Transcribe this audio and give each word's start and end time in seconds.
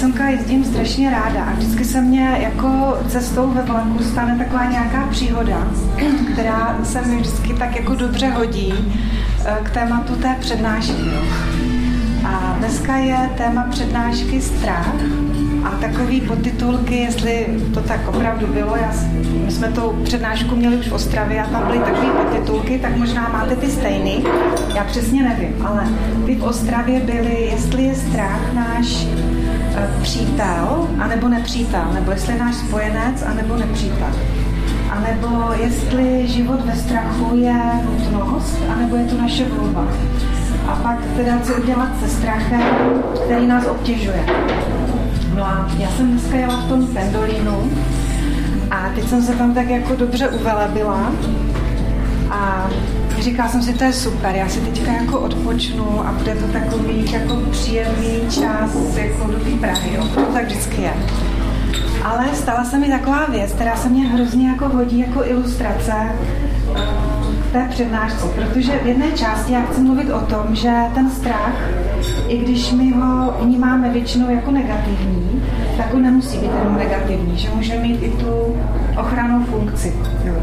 semka 0.00 0.28
jezdím 0.28 0.64
strašně 0.64 1.10
ráda 1.10 1.44
a 1.44 1.52
vždycky 1.52 1.84
se 1.84 2.00
mě 2.00 2.38
jako 2.40 2.98
cestou 3.08 3.50
ve 3.50 3.62
vlaku 3.62 4.02
stane 4.02 4.38
taková 4.38 4.64
nějaká 4.64 5.06
příhoda, 5.10 5.68
která 6.32 6.78
se 6.82 7.02
mi 7.02 7.16
vždycky 7.16 7.54
tak 7.54 7.76
jako 7.76 7.94
dobře 7.94 8.26
hodí 8.28 8.74
eh, 9.44 9.58
k 9.62 9.70
tématu 9.70 10.16
té 10.16 10.36
přednášky. 10.40 11.02
A 12.24 12.54
dneska 12.58 12.96
je 12.96 13.30
téma 13.36 13.66
přednášky 13.70 14.40
strach 14.40 14.94
a 15.64 15.70
takový 15.70 16.20
podtitulky, 16.20 16.96
jestli 16.96 17.46
to 17.74 17.80
tak 17.80 18.08
opravdu 18.08 18.46
bylo, 18.46 18.76
já, 18.76 18.92
my 19.44 19.52
jsme 19.52 19.68
tu 19.68 20.00
přednášku 20.04 20.56
měli 20.56 20.76
už 20.76 20.88
v 20.88 20.92
Ostravě 20.92 21.42
a 21.42 21.46
tam 21.46 21.66
byly 21.66 21.78
takové 21.78 22.06
podtitulky, 22.06 22.78
tak 22.78 22.96
možná 22.96 23.28
máte 23.28 23.56
ty 23.56 23.70
stejný, 23.70 24.24
já 24.74 24.84
přesně 24.84 25.22
nevím, 25.22 25.66
ale 25.66 25.88
ty 26.26 26.34
v 26.34 26.44
Ostravě 26.44 27.00
byly, 27.00 27.48
jestli 27.52 27.82
je 27.82 27.94
strach 27.94 28.54
náš 28.54 29.06
přítel, 30.02 30.88
anebo 30.98 31.28
nepřítel, 31.28 31.84
nebo 31.94 32.10
jestli 32.10 32.32
je 32.32 32.38
náš 32.38 32.54
spojenec, 32.54 33.22
anebo 33.22 33.56
nepřítel. 33.56 34.08
A 34.90 35.00
nebo 35.00 35.52
jestli 35.62 36.28
život 36.28 36.64
ve 36.64 36.76
strachu 36.76 37.36
je 37.36 37.62
nutnost, 38.12 38.58
anebo 38.68 38.96
je 38.96 39.04
to 39.04 39.16
naše 39.16 39.44
volba. 39.44 39.86
A 40.68 40.76
pak 40.76 40.98
teda 41.16 41.38
co 41.42 41.54
udělat 41.54 41.88
se 42.00 42.08
strachem, 42.08 42.62
který 43.24 43.46
nás 43.46 43.66
obtěžuje. 43.66 44.26
No 45.36 45.44
a 45.44 45.70
já 45.78 45.88
jsem 45.88 46.10
dneska 46.10 46.36
jela 46.36 46.56
v 46.56 46.68
tom 46.68 46.86
pendolínu 46.86 47.70
a 48.70 48.90
teď 48.94 49.08
jsem 49.08 49.22
se 49.22 49.32
tam 49.32 49.54
tak 49.54 49.68
jako 49.68 49.96
dobře 49.96 50.28
uvelebila 50.28 51.12
a 52.30 52.70
říkala 53.18 53.48
jsem 53.48 53.62
si, 53.62 53.72
to 53.72 53.84
je 53.84 53.92
super, 53.92 54.34
já 54.34 54.48
si 54.48 54.60
teďka 54.60 54.92
jako 54.92 55.20
odpočnu 55.20 56.06
a 56.06 56.12
bude 56.12 56.34
to 56.34 56.46
takový 56.46 57.12
jako 57.12 57.36
příjemný 57.50 58.20
čas 58.30 58.96
jako 58.96 59.26
do 59.26 59.38
té 59.38 59.50
Prahy, 59.60 59.94
jo. 59.94 60.08
to 60.14 60.20
tak 60.20 60.46
vždycky 60.46 60.82
je. 60.82 60.92
Ale 62.04 62.24
stala 62.34 62.64
se 62.64 62.78
mi 62.78 62.88
taková 62.88 63.26
věc, 63.26 63.52
která 63.52 63.76
se 63.76 63.88
mě 63.88 64.06
hrozně 64.06 64.48
jako 64.48 64.68
hodí 64.68 64.98
jako 64.98 65.24
ilustrace 65.24 65.92
té 67.52 67.66
přednášce, 67.70 68.26
protože 68.26 68.72
v 68.72 68.86
jedné 68.86 69.12
části 69.12 69.52
já 69.52 69.62
chci 69.62 69.80
mluvit 69.80 70.10
o 70.10 70.20
tom, 70.20 70.54
že 70.54 70.72
ten 70.94 71.10
strach, 71.10 71.54
i 72.30 72.38
když 72.38 72.72
my 72.72 72.92
ho 72.92 73.34
vnímáme 73.40 73.90
většinou 73.90 74.30
jako 74.30 74.50
negativní, 74.50 75.42
tak 75.76 75.94
on 75.94 76.02
nemusí 76.02 76.38
být 76.38 76.50
jenom 76.58 76.78
negativní, 76.78 77.38
že 77.38 77.48
může 77.54 77.78
mít 77.78 78.02
i 78.02 78.10
tu 78.10 78.56
ochranou 79.00 79.44
funkci. 79.44 79.92
Jo. 80.24 80.34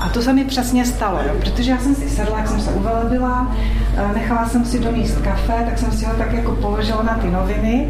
A 0.00 0.08
to 0.08 0.22
se 0.22 0.32
mi 0.32 0.44
přesně 0.44 0.84
stalo, 0.84 1.18
jo, 1.26 1.34
protože 1.40 1.70
já 1.70 1.78
jsem 1.78 1.94
si 1.94 2.08
sedla, 2.08 2.38
jak 2.38 2.48
jsem 2.48 2.60
se 2.60 2.70
uvelebila, 2.70 3.56
eh, 3.96 4.14
nechala 4.14 4.48
jsem 4.48 4.64
si 4.64 4.78
doníst 4.78 5.18
kafe, 5.18 5.62
tak 5.64 5.78
jsem 5.78 5.92
si 5.92 6.04
ho 6.04 6.14
tak 6.14 6.32
jako 6.32 6.52
položila 6.52 7.02
na 7.02 7.14
ty 7.14 7.30
noviny. 7.30 7.88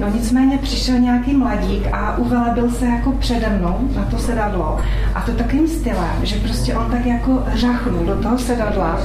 No 0.00 0.08
nicméně 0.08 0.58
přišel 0.58 0.98
nějaký 0.98 1.34
mladík 1.34 1.88
a 1.92 2.16
uvelebil 2.16 2.70
se 2.70 2.86
jako 2.86 3.12
přede 3.12 3.48
mnou 3.48 3.78
na 3.96 4.04
to 4.04 4.18
sedadlo. 4.18 4.80
A 5.14 5.20
to 5.20 5.32
takým 5.32 5.68
stylem, 5.68 6.16
že 6.22 6.36
prostě 6.36 6.74
on 6.74 6.90
tak 6.90 7.06
jako 7.06 7.44
řachnul 7.54 8.04
do 8.04 8.22
toho 8.22 8.38
sedadla 8.38 9.00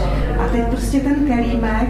a 0.45 0.47
teď 0.51 0.67
prostě 0.67 0.99
ten 0.99 1.15
kelímek 1.27 1.89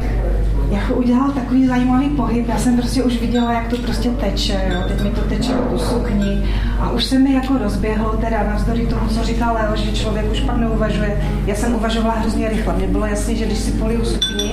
jako 0.74 0.94
udělal 0.94 1.32
takový 1.32 1.68
zajímavý 1.68 2.10
pohyb. 2.10 2.50
Já 2.50 2.58
jsem 2.58 2.78
prostě 2.78 3.04
už 3.04 3.22
viděla, 3.22 3.54
jak 3.54 3.68
to 3.68 3.78
prostě 3.78 4.10
teče, 4.10 4.72
jo. 4.74 4.82
teď 4.88 5.04
mi 5.04 5.10
to 5.10 5.22
teče 5.22 5.54
po 5.54 5.80
sukni 5.80 6.44
a 6.84 6.90
už 6.90 7.04
se 7.04 7.20
mi 7.20 7.34
jako 7.34 7.58
rozběhlo 7.58 8.10
teda 8.10 8.44
navzdory 8.44 8.88
tomu, 8.88 9.08
co 9.08 9.24
říkal 9.24 9.54
Leo, 9.54 9.76
že 9.76 9.92
člověk 9.92 10.32
už 10.32 10.40
pak 10.40 10.58
neuvažuje. 10.58 11.22
Já 11.46 11.56
jsem 11.56 11.76
uvažovala 11.76 12.14
hrozně 12.14 12.50
rychle. 12.50 12.74
Mně 12.74 12.88
bylo 12.88 13.06
jasné, 13.06 13.36
že 13.36 13.46
když 13.46 13.58
si 13.58 13.72
poliju 13.72 14.06
sukni, 14.06 14.52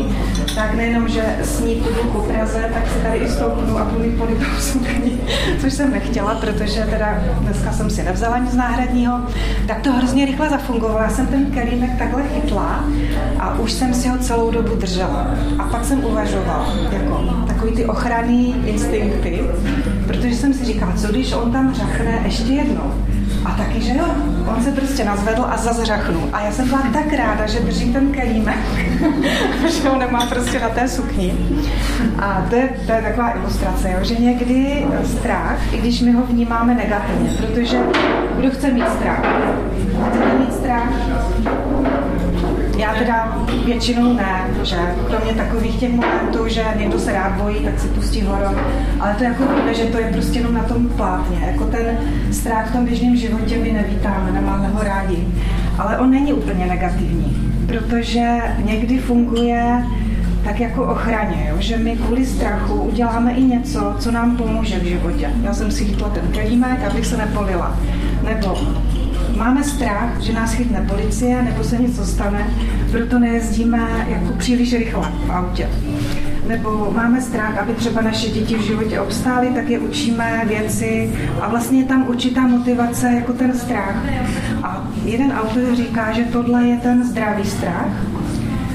tak 0.55 0.75
nejenom, 0.75 1.08
že 1.08 1.36
s 1.42 1.61
ní 1.61 1.75
půjdu 1.75 2.11
po 2.12 2.19
Praze, 2.19 2.70
tak 2.75 2.89
si 2.89 2.98
tady 2.98 3.19
i 3.19 3.28
stoupnu 3.28 3.78
a 3.78 3.84
budu 3.84 4.11
poliju 4.11 4.39
sukni, 4.58 5.20
což 5.61 5.73
jsem 5.73 5.91
nechtěla, 5.91 6.34
protože 6.34 6.86
teda 6.91 7.23
dneska 7.41 7.73
jsem 7.73 7.91
si 7.91 8.03
nevzala 8.03 8.39
nic 8.39 8.55
náhradního. 8.55 9.20
Tak 9.67 9.81
to 9.81 9.92
hrozně 9.92 10.27
rychle 10.27 10.48
zafungovalo. 10.48 10.98
Já 10.98 11.11
jsem 11.11 11.27
ten 11.27 11.47
kelímek 11.47 11.98
takhle 11.98 12.23
chytla 12.23 12.85
a 13.39 13.58
už 13.58 13.73
jsem 13.73 13.95
si 13.95 14.08
ho 14.08 14.19
celou 14.19 14.51
dobu 14.51 14.74
držela. 14.74 15.35
A 15.58 15.64
pak 15.64 15.85
jsem 15.85 16.05
uvažoval, 16.05 16.67
jako 16.92 17.45
takový 17.61 17.77
ty 17.77 17.85
ochranný 17.85 18.55
instinkty, 18.67 19.40
protože 20.07 20.35
jsem 20.35 20.55
si 20.55 20.64
říkala, 20.64 20.92
co 20.96 21.08
když 21.08 21.33
on 21.33 21.52
tam 21.52 21.74
řachne 21.74 22.20
ještě 22.25 22.53
jednou. 22.53 22.95
A 23.45 23.51
taky, 23.51 23.81
že 23.81 23.95
jo, 23.95 24.05
on 24.57 24.63
se 24.64 24.73
prostě 24.73 25.05
nazvedl 25.05 25.47
a 25.51 25.57
zazřachnul. 25.57 26.29
A 26.33 26.41
já 26.41 26.53
jsem 26.53 26.69
byla 26.69 26.83
tak 26.92 27.13
ráda, 27.13 27.47
že 27.47 27.61
držím 27.61 27.92
ten 27.92 28.13
kelímek, 28.13 28.58
že 29.83 29.89
ho 29.89 29.98
nemá 29.98 30.27
prostě 30.27 30.61
na 30.61 30.69
té 30.69 30.89
sukni. 30.89 31.35
A 32.19 32.47
to 32.51 32.57
je, 32.57 32.69
to 32.86 32.92
je 32.92 33.03
taková 33.03 33.36
ilustrace, 33.36 33.91
jo, 33.91 33.98
že 34.03 34.14
někdy 34.14 34.86
strach, 35.05 35.73
i 35.73 35.79
když 35.79 36.01
my 36.01 36.13
ho 36.13 36.23
vnímáme 36.23 36.75
negativně, 36.75 37.31
protože 37.31 37.79
kdo 38.37 38.51
chce 38.51 38.70
mít 38.70 38.89
strach? 38.89 39.23
Chcete 40.11 40.39
mít 40.39 40.55
strach? 40.55 40.92
Já 42.80 42.95
teda 42.95 43.39
většinou 43.64 44.13
ne, 44.13 44.46
že 44.63 44.77
kromě 45.08 45.33
takových 45.33 45.80
těch 45.80 45.91
momentů, 45.91 46.48
že 46.48 46.64
někdo 46.79 46.98
se 46.98 47.13
rád 47.13 47.33
bojí, 47.33 47.57
tak 47.64 47.80
si 47.80 47.89
pustí 47.89 48.23
horor, 48.23 48.58
ale 49.01 49.14
to 49.14 49.24
jako 49.24 49.42
víme, 49.42 49.74
že 49.74 49.85
to 49.85 49.98
je 49.98 50.13
prostě 50.13 50.39
jenom 50.39 50.55
na 50.55 50.63
tom 50.63 50.89
plátně. 50.89 51.39
Jako 51.46 51.64
ten 51.64 51.98
strach 52.30 52.70
v 52.70 52.73
tom 52.73 52.85
běžném 52.85 53.17
životě 53.17 53.58
my 53.58 53.73
nevítáme, 53.73 54.33
nemáme 54.33 54.69
ho 54.69 54.83
rádi. 54.83 55.27
Ale 55.79 55.98
on 55.98 56.11
není 56.11 56.33
úplně 56.33 56.67
negativní, 56.67 57.55
protože 57.67 58.39
někdy 58.64 58.98
funguje 58.98 59.85
tak 60.45 60.61
jako 60.61 60.85
ochraně, 60.85 61.46
jo? 61.51 61.57
že 61.58 61.77
my 61.77 61.96
kvůli 61.96 62.27
strachu 62.27 62.74
uděláme 62.74 63.33
i 63.33 63.42
něco, 63.42 63.95
co 63.98 64.11
nám 64.11 64.36
pomůže 64.36 64.79
v 64.79 64.85
životě. 64.85 65.30
Já 65.42 65.55
jsem 65.55 65.70
si 65.70 65.85
chytla 65.85 66.08
ten 66.08 66.29
kelímek, 66.33 66.85
abych 66.90 67.07
se 67.07 67.17
nepolila. 67.17 67.79
Nebo 68.24 68.58
máme 69.40 69.64
strach, 69.64 70.20
že 70.20 70.33
nás 70.33 70.52
chytne 70.52 70.86
policie 70.89 71.42
nebo 71.42 71.64
se 71.64 71.78
něco 71.78 72.06
stane, 72.06 72.46
proto 72.90 73.18
nejezdíme 73.18 74.06
jako 74.08 74.33
příliš 74.33 74.73
rychle 74.73 75.12
v 75.27 75.30
autě. 75.33 75.68
Nebo 76.48 76.92
máme 76.96 77.20
strach, 77.20 77.58
aby 77.58 77.74
třeba 77.74 78.02
naše 78.02 78.28
děti 78.28 78.55
v 78.55 78.61
životě 78.61 79.01
obstály, 79.01 79.48
tak 79.55 79.68
je 79.68 79.78
učíme 79.78 80.42
věci 80.46 81.12
a 81.40 81.48
vlastně 81.48 81.78
je 81.78 81.84
tam 81.84 82.08
určitá 82.08 82.46
motivace 82.46 83.12
jako 83.12 83.33
ten 83.33 83.58
strach. 83.58 83.96
A 84.62 84.89
jeden 85.05 85.33
autor 85.33 85.77
říká, 85.77 86.12
že 86.12 86.24
tohle 86.24 86.67
je 86.67 86.77
ten 86.77 87.05
zdravý 87.05 87.45
strach, 87.45 87.92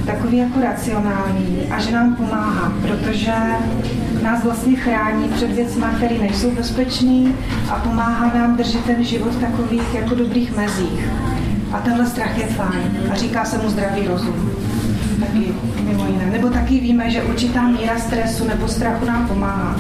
takový 0.05 0.37
jako 0.37 0.59
racionální 0.61 1.59
a 1.71 1.79
že 1.79 1.91
nám 1.91 2.15
pomáhá, 2.15 2.73
protože 2.81 3.33
nás 4.25 4.43
vlastně 4.43 4.75
chrání 4.75 5.27
před 5.27 5.51
věcmi, 5.51 5.83
které 5.97 6.17
nejsou 6.17 6.51
bezpečné 6.51 7.31
a 7.69 7.75
pomáhá 7.75 8.31
nám 8.33 8.57
držet 8.57 8.85
ten 8.85 9.03
život 9.03 9.33
v 9.33 9.41
takových 9.41 9.93
jako 9.93 10.15
dobrých 10.15 10.55
mezích. 10.55 11.07
A 11.71 11.79
tenhle 11.79 12.05
strach 12.05 12.37
je 12.37 12.45
fajn 12.45 12.97
a 13.11 13.15
říká 13.15 13.45
se 13.45 13.57
mu 13.57 13.69
zdravý 13.69 14.07
rozum. 14.07 14.51
Taky 15.19 15.53
mimo 15.83 16.05
jiné. 16.07 16.25
Nebo 16.25 16.49
taky 16.49 16.79
víme, 16.79 17.11
že 17.11 17.23
určitá 17.23 17.67
míra 17.67 17.99
stresu 17.99 18.47
nebo 18.47 18.67
strachu 18.67 19.05
nám 19.05 19.27
pomáhá. 19.27 19.75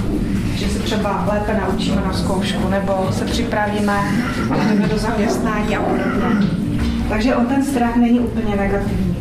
Že 0.55 0.69
se 0.69 0.79
třeba 0.79 1.25
lépe 1.33 1.61
naučíme 1.61 2.01
na 2.05 2.13
zkoušku, 2.13 2.69
nebo 2.69 3.07
se 3.11 3.25
připravíme 3.25 3.99
a 4.51 4.57
jdeme 4.57 4.87
do 4.87 4.97
zaměstnání 4.97 5.77
a 5.77 5.81
podobně. 5.81 6.47
Takže 7.09 7.35
on 7.35 7.45
ten 7.45 7.63
strach 7.63 7.95
není 7.95 8.19
úplně 8.19 8.55
negativní. 8.55 9.15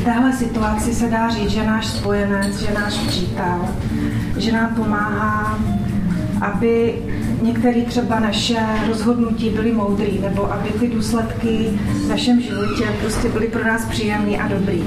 V 0.00 0.04
téhle 0.04 0.32
situaci 0.32 0.94
se 0.94 1.08
dá 1.08 1.28
říct, 1.28 1.50
že 1.50 1.66
náš 1.66 1.86
spojenec, 1.86 2.60
že 2.60 2.74
náš 2.74 2.94
přítel, 2.94 3.68
že 4.40 4.52
nám 4.52 4.74
pomáhá, 4.74 5.58
aby 6.40 6.94
některé 7.42 7.82
třeba 7.82 8.20
naše 8.20 8.58
rozhodnutí 8.88 9.50
byly 9.50 9.72
moudrý, 9.72 10.18
nebo 10.18 10.52
aby 10.52 10.68
ty 10.68 10.88
důsledky 10.88 11.70
v 12.04 12.08
našem 12.08 12.40
životě 12.40 12.84
prostě 13.00 13.28
byly 13.28 13.48
pro 13.48 13.64
nás 13.64 13.84
příjemné 13.84 14.36
a 14.36 14.48
dobrý. 14.48 14.82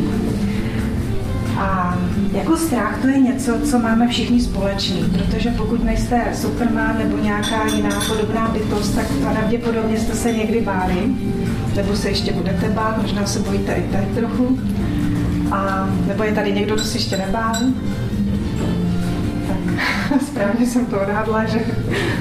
A 1.58 1.98
jako 2.34 2.58
strach 2.58 3.02
to 3.02 3.08
je 3.08 3.20
něco, 3.20 3.54
co 3.64 3.80
máme 3.80 4.08
všichni 4.08 4.42
společný, 4.42 5.06
protože 5.14 5.50
pokud 5.50 5.84
nejste 5.84 6.22
Superman 6.34 6.98
nebo 6.98 7.18
nějaká 7.18 7.68
jiná 7.76 8.02
podobná 8.08 8.48
bytost, 8.48 8.96
tak 8.96 9.06
pravděpodobně 9.12 10.00
jste 10.00 10.14
se 10.14 10.32
někdy 10.32 10.62
báli, 10.62 11.16
nebo 11.76 11.96
se 11.96 12.10
ještě 12.10 12.34
budete 12.34 12.70
bát, 12.70 13.02
možná 13.02 13.26
se 13.26 13.40
bojíte 13.40 13.74
i 13.74 13.84
tady 13.92 14.06
trochu. 14.06 14.60
A, 15.52 15.90
nebo 16.08 16.24
je 16.24 16.32
tady 16.32 16.52
někdo, 16.52 16.76
kdo 16.76 16.84
se 16.84 16.98
ještě 16.98 17.18
nebál? 17.18 17.56
Správně 20.28 20.66
jsem 20.66 20.86
to 20.86 21.02
odhadla, 21.02 21.46
že 21.46 21.60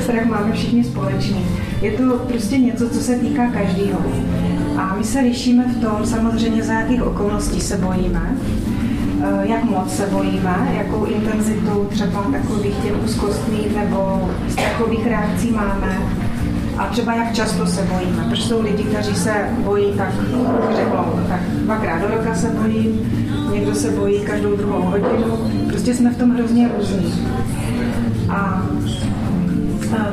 strach 0.03 0.25
máme 0.25 0.53
všichni 0.53 0.85
společný. 0.85 1.47
Je 1.81 1.93
to 1.93 2.19
prostě 2.19 2.59
něco, 2.59 2.91
co 2.91 3.01
se 3.01 3.15
týká 3.15 3.47
každého. 3.47 4.01
A 4.77 4.95
my 4.99 5.05
se 5.05 5.21
lišíme 5.21 5.65
v 5.65 5.81
tom 5.81 6.07
samozřejmě, 6.07 6.63
za 6.63 6.73
jakých 6.73 7.03
okolností 7.03 7.61
se 7.61 7.77
bojíme, 7.77 8.37
eh, 9.25 9.49
jak 9.49 9.65
moc 9.65 9.97
se 9.97 10.07
bojíme, 10.07 10.75
jakou 10.77 11.05
intenzitu 11.05 11.89
třeba 11.91 12.23
takových 12.23 12.75
těch 12.77 13.05
úzkostných 13.05 13.77
nebo 13.77 14.31
strachových 14.49 15.07
reakcí 15.07 15.51
máme 15.51 15.99
a 16.79 16.87
třeba 16.87 17.15
jak 17.15 17.35
často 17.35 17.67
se 17.67 17.83
bojíme. 17.83 18.27
Protože 18.31 18.43
jsou 18.43 18.63
lidi, 18.63 18.83
kteří 18.83 19.15
se 19.15 19.33
bojí 19.59 19.93
tak, 19.97 20.13
řeknou, 20.77 21.21
tak 21.29 21.41
dvakrát 21.41 22.01
do 22.01 22.09
roka 22.09 22.35
se 22.35 22.49
bojím, 22.49 23.01
někdo 23.53 23.75
se 23.75 23.91
bojí 23.91 24.21
každou 24.21 24.57
druhou 24.57 24.83
hodinu. 24.83 25.51
Prostě 25.69 25.95
jsme 25.95 26.11
v 26.11 26.19
tom 26.19 26.31
hrozně 26.31 26.71
různí. 26.79 27.13
A 28.33 28.63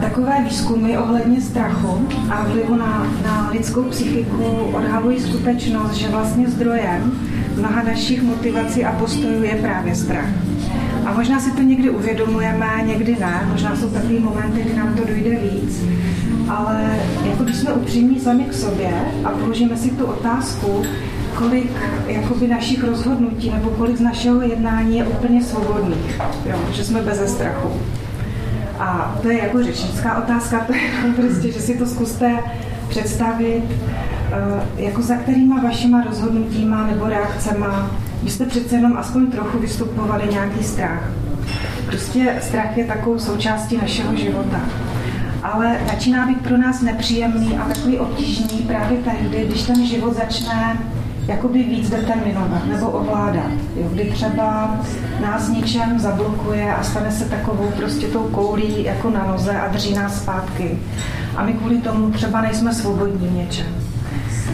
takové 0.01 0.43
výzkumy 0.43 0.97
ohledně 0.97 1.41
strachu 1.41 2.07
a 2.29 2.43
vlivu 2.43 2.75
na, 2.75 3.07
na 3.23 3.49
lidskou 3.51 3.83
psychiku 3.83 4.43
odhalují 4.73 5.19
skutečnost, 5.19 5.93
že 5.93 6.07
vlastně 6.07 6.47
zdrojem 6.47 7.11
mnoha 7.57 7.83
našich 7.83 8.23
motivací 8.23 8.85
a 8.85 8.91
postojů 8.91 9.43
je 9.43 9.55
právě 9.55 9.95
strach. 9.95 10.29
A 11.05 11.13
možná 11.13 11.39
si 11.39 11.51
to 11.51 11.61
někdy 11.61 11.89
uvědomujeme, 11.89 12.67
někdy 12.85 13.17
ne, 13.19 13.47
možná 13.51 13.75
jsou 13.75 13.89
takové 13.89 14.19
momenty, 14.19 14.61
kdy 14.61 14.73
nám 14.75 14.95
to 14.95 15.05
dojde 15.05 15.29
víc, 15.29 15.83
ale 16.49 16.99
jako 17.29 17.43
když 17.43 17.55
jsme 17.55 17.73
upřímní 17.73 18.19
sami 18.19 18.43
k 18.43 18.53
sobě 18.53 18.93
a 19.25 19.29
položíme 19.29 19.77
si 19.77 19.89
tu 19.89 20.05
otázku, 20.05 20.83
kolik 21.35 21.71
jakoby 22.07 22.47
našich 22.47 22.83
rozhodnutí 22.83 23.51
nebo 23.51 23.69
kolik 23.69 23.97
z 23.97 24.01
našeho 24.01 24.41
jednání 24.41 24.97
je 24.97 25.05
úplně 25.05 25.43
svobodných, 25.43 26.21
jo, 26.45 26.57
že 26.71 26.85
jsme 26.85 27.01
bez 27.01 27.33
strachu. 27.33 27.69
A 28.79 29.15
to 29.21 29.29
je 29.29 29.43
jako 29.43 29.63
řečnická 29.63 30.17
otázka, 30.17 30.59
to 30.59 30.73
je 30.73 31.13
prostě, 31.15 31.51
že 31.51 31.61
si 31.61 31.77
to 31.77 31.85
zkuste 31.85 32.39
představit, 32.89 33.63
eh, 34.31 34.81
jako 34.83 35.01
za 35.01 35.15
kterýma 35.15 35.61
vašima 35.63 36.03
rozhodnutíma 36.03 36.87
nebo 36.87 37.05
reakcema 37.05 37.91
byste 38.23 38.45
přece 38.45 38.75
jenom 38.75 38.97
aspoň 38.97 39.31
trochu 39.31 39.59
vystupovali 39.59 40.23
nějaký 40.31 40.63
strach. 40.63 41.11
Prostě 41.85 42.35
strach 42.41 42.77
je 42.77 42.85
takovou 42.85 43.19
součástí 43.19 43.77
našeho 43.77 44.15
života. 44.15 44.59
Ale 45.43 45.79
začíná 45.87 46.27
být 46.27 46.41
pro 46.41 46.57
nás 46.57 46.81
nepříjemný 46.81 47.57
a 47.57 47.65
takový 47.65 47.99
obtížný 47.99 48.57
právě 48.67 48.97
tehdy, 48.97 49.45
když 49.47 49.63
ten 49.63 49.85
život 49.85 50.15
začne 50.15 50.77
jakoby 51.29 51.63
víc 51.63 51.89
determinovat 51.89 52.65
nebo 52.65 52.87
ovládat. 52.87 53.51
Jo, 53.75 53.89
kdy 53.93 54.11
třeba 54.11 54.79
nás 55.21 55.49
něčem 55.49 55.99
zablokuje 55.99 56.75
a 56.75 56.83
stane 56.83 57.11
se 57.11 57.25
takovou 57.25 57.71
prostě 57.77 58.07
tou 58.07 58.23
koulí 58.23 58.83
jako 58.83 59.09
na 59.09 59.25
noze 59.31 59.59
a 59.59 59.67
drží 59.67 59.93
nás 59.93 60.21
zpátky. 60.21 60.79
A 61.35 61.45
my 61.45 61.53
kvůli 61.53 61.77
tomu 61.77 62.11
třeba 62.11 62.41
nejsme 62.41 62.73
svobodní 62.73 63.27
v 63.27 63.33
něčem. 63.33 63.65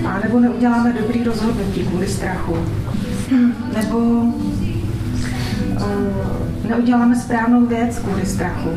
A 0.07 0.19
nebo 0.23 0.39
neuděláme 0.39 0.93
dobrý 1.01 1.23
rozhodnutí 1.23 1.83
kvůli 1.83 2.07
strachu. 2.07 2.57
Nebo 3.77 3.97
uh, 3.97 4.31
neuděláme 6.69 7.15
správnou 7.15 7.65
věc 7.65 7.99
kvůli 7.99 8.25
strachu. 8.25 8.69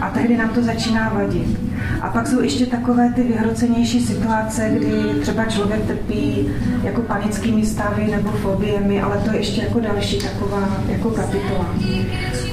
A 0.00 0.10
tehdy 0.10 0.36
nám 0.36 0.48
to 0.48 0.62
začíná 0.62 1.08
vadit. 1.14 1.71
A 2.00 2.08
pak 2.08 2.26
jsou 2.26 2.40
ještě 2.40 2.66
takové 2.66 3.12
ty 3.14 3.22
vyhrocenější 3.22 4.00
situace, 4.06 4.68
kdy 4.68 5.20
třeba 5.20 5.44
člověk 5.44 5.86
trpí 5.86 6.48
jako 6.82 7.02
panickými 7.02 7.66
stavy 7.66 8.08
nebo 8.10 8.30
fobiemi, 8.30 9.02
ale 9.02 9.18
to 9.24 9.32
je 9.32 9.38
ještě 9.38 9.62
jako 9.62 9.80
další 9.80 10.18
taková 10.18 10.68
jako 10.88 11.10
kapitola. 11.10 11.66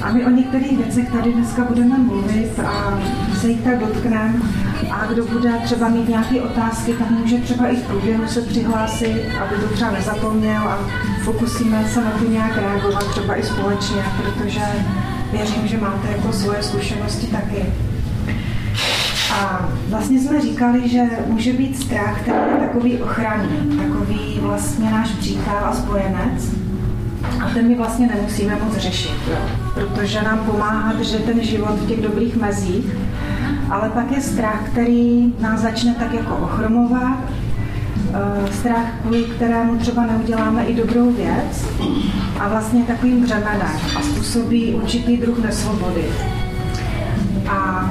A 0.02 0.12
my 0.12 0.26
o 0.26 0.30
některých 0.30 0.78
věcech 0.78 1.10
tady 1.10 1.32
dneska 1.32 1.64
budeme 1.64 1.98
mluvit 1.98 2.60
a 2.66 3.00
se 3.40 3.48
jich 3.48 3.60
tak 3.60 3.78
dotkneme. 3.78 4.34
A 4.90 5.06
kdo 5.06 5.24
bude 5.24 5.52
třeba 5.64 5.88
mít 5.88 6.08
nějaké 6.08 6.40
otázky, 6.40 6.92
tak 6.92 7.10
může 7.10 7.38
třeba 7.38 7.68
i 7.68 7.76
v 7.76 7.82
průběhu 7.82 8.26
se 8.26 8.42
přihlásit, 8.42 9.22
aby 9.40 9.56
to 9.60 9.74
třeba 9.74 9.90
nezapomněl 9.90 10.62
a 10.62 10.78
pokusíme 11.24 11.84
se 11.88 12.04
na 12.04 12.10
to 12.10 12.24
nějak 12.24 12.56
reagovat 12.56 13.10
třeba 13.10 13.36
i 13.36 13.42
společně, 13.42 14.02
protože 14.22 14.60
věřím, 15.32 15.66
že 15.66 15.78
máte 15.78 16.08
jako 16.12 16.32
svoje 16.32 16.62
zkušenosti 16.62 17.26
taky. 17.26 17.66
A 19.32 19.68
vlastně 19.88 20.20
jsme 20.20 20.40
říkali, 20.40 20.88
že 20.88 21.02
může 21.26 21.52
být 21.52 21.82
strach, 21.82 22.20
který 22.20 22.38
je 22.52 22.66
takový 22.66 23.02
ochranný, 23.02 23.78
takový 23.78 24.38
vlastně 24.42 24.90
náš 24.90 25.10
přítel 25.10 25.58
a 25.64 25.74
spojenec. 25.74 26.54
A 27.44 27.50
ten 27.54 27.68
my 27.68 27.74
vlastně 27.74 28.06
nemusíme 28.06 28.58
moc 28.64 28.76
řešit, 28.76 29.16
jo? 29.30 29.36
protože 29.74 30.22
nám 30.22 30.38
pomáhá 30.38 30.92
držet 30.92 31.24
ten 31.24 31.42
život 31.42 31.70
v 31.70 31.88
těch 31.88 32.00
dobrých 32.00 32.36
mezích. 32.36 32.84
Ale 33.70 33.90
pak 33.90 34.10
je 34.10 34.20
strach, 34.20 34.68
který 34.70 35.34
nás 35.40 35.60
začne 35.60 35.94
tak 35.94 36.14
jako 36.14 36.36
ochromovat, 36.36 37.18
eh, 38.14 38.52
strach, 38.52 38.86
kvůli 39.02 39.24
kterému 39.24 39.76
třeba 39.76 40.06
neuděláme 40.06 40.64
i 40.64 40.74
dobrou 40.74 41.12
věc 41.12 41.66
a 42.40 42.48
vlastně 42.48 42.82
takovým 42.82 43.22
břemenem 43.22 43.70
a 43.96 44.02
způsobí 44.02 44.74
určitý 44.74 45.16
druh 45.16 45.38
nesvobody. 45.38 46.04
A 47.48 47.90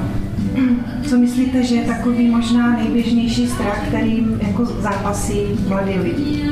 co 1.10 1.18
myslíte, 1.18 1.64
že 1.64 1.76
je 1.76 1.84
takový 1.84 2.30
možná 2.30 2.78
nejběžnější 2.78 3.48
strach, 3.48 3.88
kterým 3.88 4.40
jako 4.48 4.66
zápasí 4.66 5.42
mladí 5.68 6.00
lidi? 6.00 6.50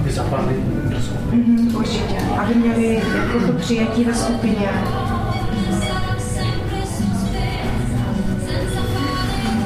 Aby 0.00 0.10
zapadli 0.12 0.54
do 0.90 0.96
mm-hmm, 0.96 1.76
Určitě. 1.76 2.16
Aby 2.38 2.54
měli 2.54 3.02
jako 3.16 3.46
to 3.46 3.52
přijetí 3.52 4.04
ve 4.04 4.14
skupině. 4.14 4.68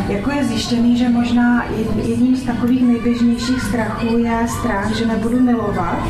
Jako 0.08 0.30
je 0.30 0.44
zjištěný, 0.44 0.96
že 0.96 1.08
možná 1.08 1.64
jedním 1.96 2.36
z 2.36 2.42
takových 2.42 2.82
nejběžnějších 2.82 3.62
strachů 3.62 4.18
je 4.18 4.46
strach, 4.48 4.96
že 4.96 5.06
nebudu 5.06 5.40
milovat, 5.40 6.08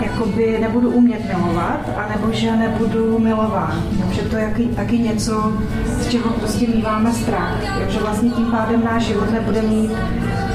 jakoby 0.00 0.58
nebudu 0.60 0.90
umět 0.90 1.24
milovat, 1.24 1.80
anebo 1.96 2.32
že 2.32 2.56
nebudu 2.56 3.18
milován. 3.18 3.82
Že 4.10 4.22
to 4.22 4.36
je 4.36 4.54
taky 4.76 4.98
něco, 4.98 5.52
z 5.86 6.08
čeho 6.08 6.30
prostě 6.30 6.66
míváme 6.66 7.12
strach. 7.12 7.58
že 7.88 7.98
vlastně 7.98 8.30
tím 8.30 8.46
pádem 8.46 8.84
náš 8.84 9.02
život 9.02 9.30
nebude 9.30 9.62
mít 9.62 9.90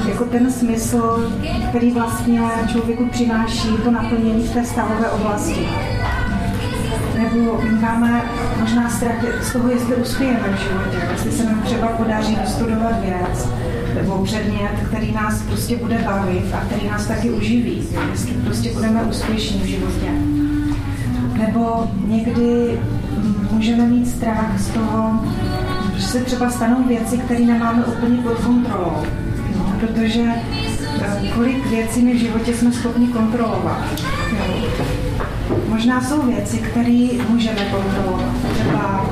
jako 0.08 0.24
ten 0.24 0.52
smysl, 0.52 1.32
který 1.68 1.90
vlastně 1.90 2.40
člověku 2.72 3.08
přináší 3.08 3.68
to 3.84 3.90
naplnění 3.90 4.42
v 4.42 4.52
té 4.52 4.64
stavové 4.64 5.10
oblasti. 5.10 5.68
Nebo 7.18 7.60
máme 7.80 8.22
možná 8.60 8.90
strach 8.90 9.42
z 9.42 9.52
toho, 9.52 9.70
jestli 9.70 9.94
uspějeme 9.94 10.48
v 10.48 10.60
životě, 10.60 11.08
jestli 11.12 11.32
se 11.32 11.44
nám 11.44 11.62
třeba 11.62 11.88
podaří 11.88 12.38
vystudovat 12.40 13.00
věc, 13.00 13.48
nebo 13.94 14.24
předmět, 14.24 14.70
který 14.88 15.12
nás 15.12 15.42
prostě 15.42 15.76
bude 15.76 15.98
bavit 15.98 16.54
a 16.54 16.64
který 16.64 16.88
nás 16.88 17.06
taky 17.06 17.30
uživí, 17.30 17.88
jestli 18.10 18.32
prostě 18.32 18.72
budeme 18.72 19.02
úspěšní 19.02 19.60
v 19.60 19.66
životě. 19.66 20.10
Nebo 21.38 21.90
někdy 22.06 22.78
můžeme 23.50 23.86
mít 23.86 24.08
strach 24.08 24.60
z 24.60 24.68
toho, 24.68 25.20
že 25.96 26.02
se 26.02 26.20
třeba 26.24 26.50
stanou 26.50 26.84
věci, 26.88 27.18
které 27.18 27.40
nemáme 27.40 27.84
úplně 27.84 28.16
pod 28.16 28.34
kontrolou. 28.34 28.96
No, 29.56 29.72
protože 29.80 30.24
eh, 31.02 31.28
kolik 31.34 31.66
věcí 31.66 32.02
my 32.02 32.12
v 32.12 32.20
životě 32.20 32.54
jsme 32.54 32.72
schopni 32.72 33.06
kontrolovat. 33.06 33.82
Jo. 34.38 34.68
Možná 35.68 36.00
jsou 36.00 36.22
věci, 36.22 36.58
které 36.58 37.08
můžeme 37.28 37.60
kontrolovat. 37.70 38.34
Třeba 38.54 39.10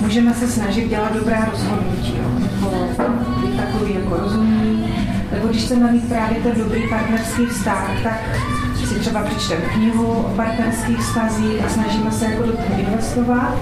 můžeme 0.00 0.34
se 0.34 0.48
snažit 0.48 0.88
dělat 0.88 1.14
dobrá 1.14 1.48
rozhodnutí, 1.50 2.14
jo, 2.18 2.28
nebo 2.38 2.90
být 3.46 3.56
takový 3.56 3.94
jako 3.94 4.16
rozumný, 4.16 4.94
nebo 5.32 5.48
když 5.48 5.64
chceme 5.64 5.92
mít 5.92 6.08
právě 6.08 6.38
ten 6.42 6.52
dobrý 6.58 6.88
partnerský 6.88 7.46
vztah, 7.46 7.90
tak 8.02 8.20
si 8.88 8.94
třeba 8.94 9.22
přečteme 9.22 9.60
knihu 9.60 10.06
o 10.06 10.32
partnerských 10.36 10.98
vztazích 10.98 11.64
a 11.66 11.68
snažíme 11.68 12.12
se 12.12 12.24
jako 12.24 12.42
do 12.42 12.52
toho 12.52 12.78
investovat. 12.78 13.56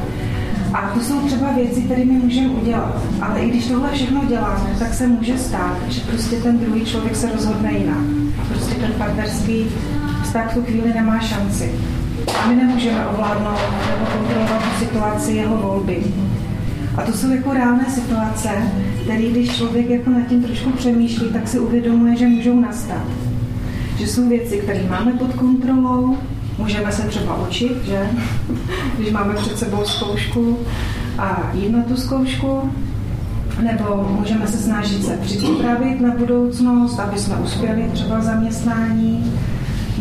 A 0.74 0.90
to 0.94 1.00
jsou 1.00 1.20
třeba 1.20 1.52
věci, 1.52 1.82
které 1.82 2.04
my 2.04 2.12
můžeme 2.12 2.48
udělat. 2.48 3.02
Ale 3.20 3.40
i 3.40 3.50
když 3.50 3.66
tohle 3.66 3.90
všechno 3.92 4.24
děláme, 4.28 4.70
tak 4.78 4.94
se 4.94 5.06
může 5.06 5.38
stát, 5.38 5.76
že 5.88 6.00
prostě 6.00 6.36
ten 6.36 6.58
druhý 6.58 6.84
člověk 6.84 7.16
se 7.16 7.32
rozhodne 7.32 7.72
jinak. 7.72 8.04
Prostě 8.48 8.74
ten 8.74 8.92
partnerský 8.92 9.66
vztah 10.22 10.50
v 10.50 10.54
tu 10.54 10.62
chvíli 10.62 10.94
nemá 10.94 11.20
šanci. 11.20 11.72
A 12.42 12.48
my 12.48 12.56
nemůžeme 12.56 13.06
ovládnout 13.06 13.58
nebo 13.90 14.06
kontrolovat 14.12 14.62
tu 14.62 14.84
situaci 14.84 15.32
jeho 15.32 15.56
volby. 15.56 16.04
A 16.96 17.02
to 17.02 17.12
jsou 17.12 17.30
jako 17.30 17.52
reálné 17.52 17.90
situace, 17.90 18.48
které 19.02 19.22
když 19.22 19.56
člověk 19.56 19.90
jako 19.90 20.10
nad 20.10 20.26
tím 20.28 20.42
trošku 20.42 20.70
přemýšlí, 20.70 21.26
tak 21.32 21.48
si 21.48 21.58
uvědomuje, 21.58 22.16
že 22.16 22.26
můžou 22.26 22.60
nastat. 22.60 23.02
Že 23.98 24.06
jsou 24.06 24.28
věci, 24.28 24.58
které 24.58 24.82
máme 24.88 25.12
pod 25.12 25.34
kontrolou, 25.34 26.16
můžeme 26.58 26.92
se 26.92 27.02
třeba 27.02 27.46
učit, 27.48 27.84
že? 27.84 28.10
Když 28.98 29.10
máme 29.10 29.34
před 29.34 29.58
sebou 29.58 29.84
zkoušku 29.84 30.58
a 31.18 31.50
jít 31.54 31.70
na 31.70 31.82
tu 31.82 31.96
zkoušku, 31.96 32.70
nebo 33.62 34.08
můžeme 34.18 34.46
se 34.46 34.58
snažit 34.58 35.04
se 35.04 35.16
připravit 35.16 36.00
na 36.00 36.14
budoucnost, 36.14 36.98
aby 36.98 37.18
jsme 37.18 37.36
uspěli 37.36 37.90
třeba 37.92 38.20
zaměstnání, 38.20 39.32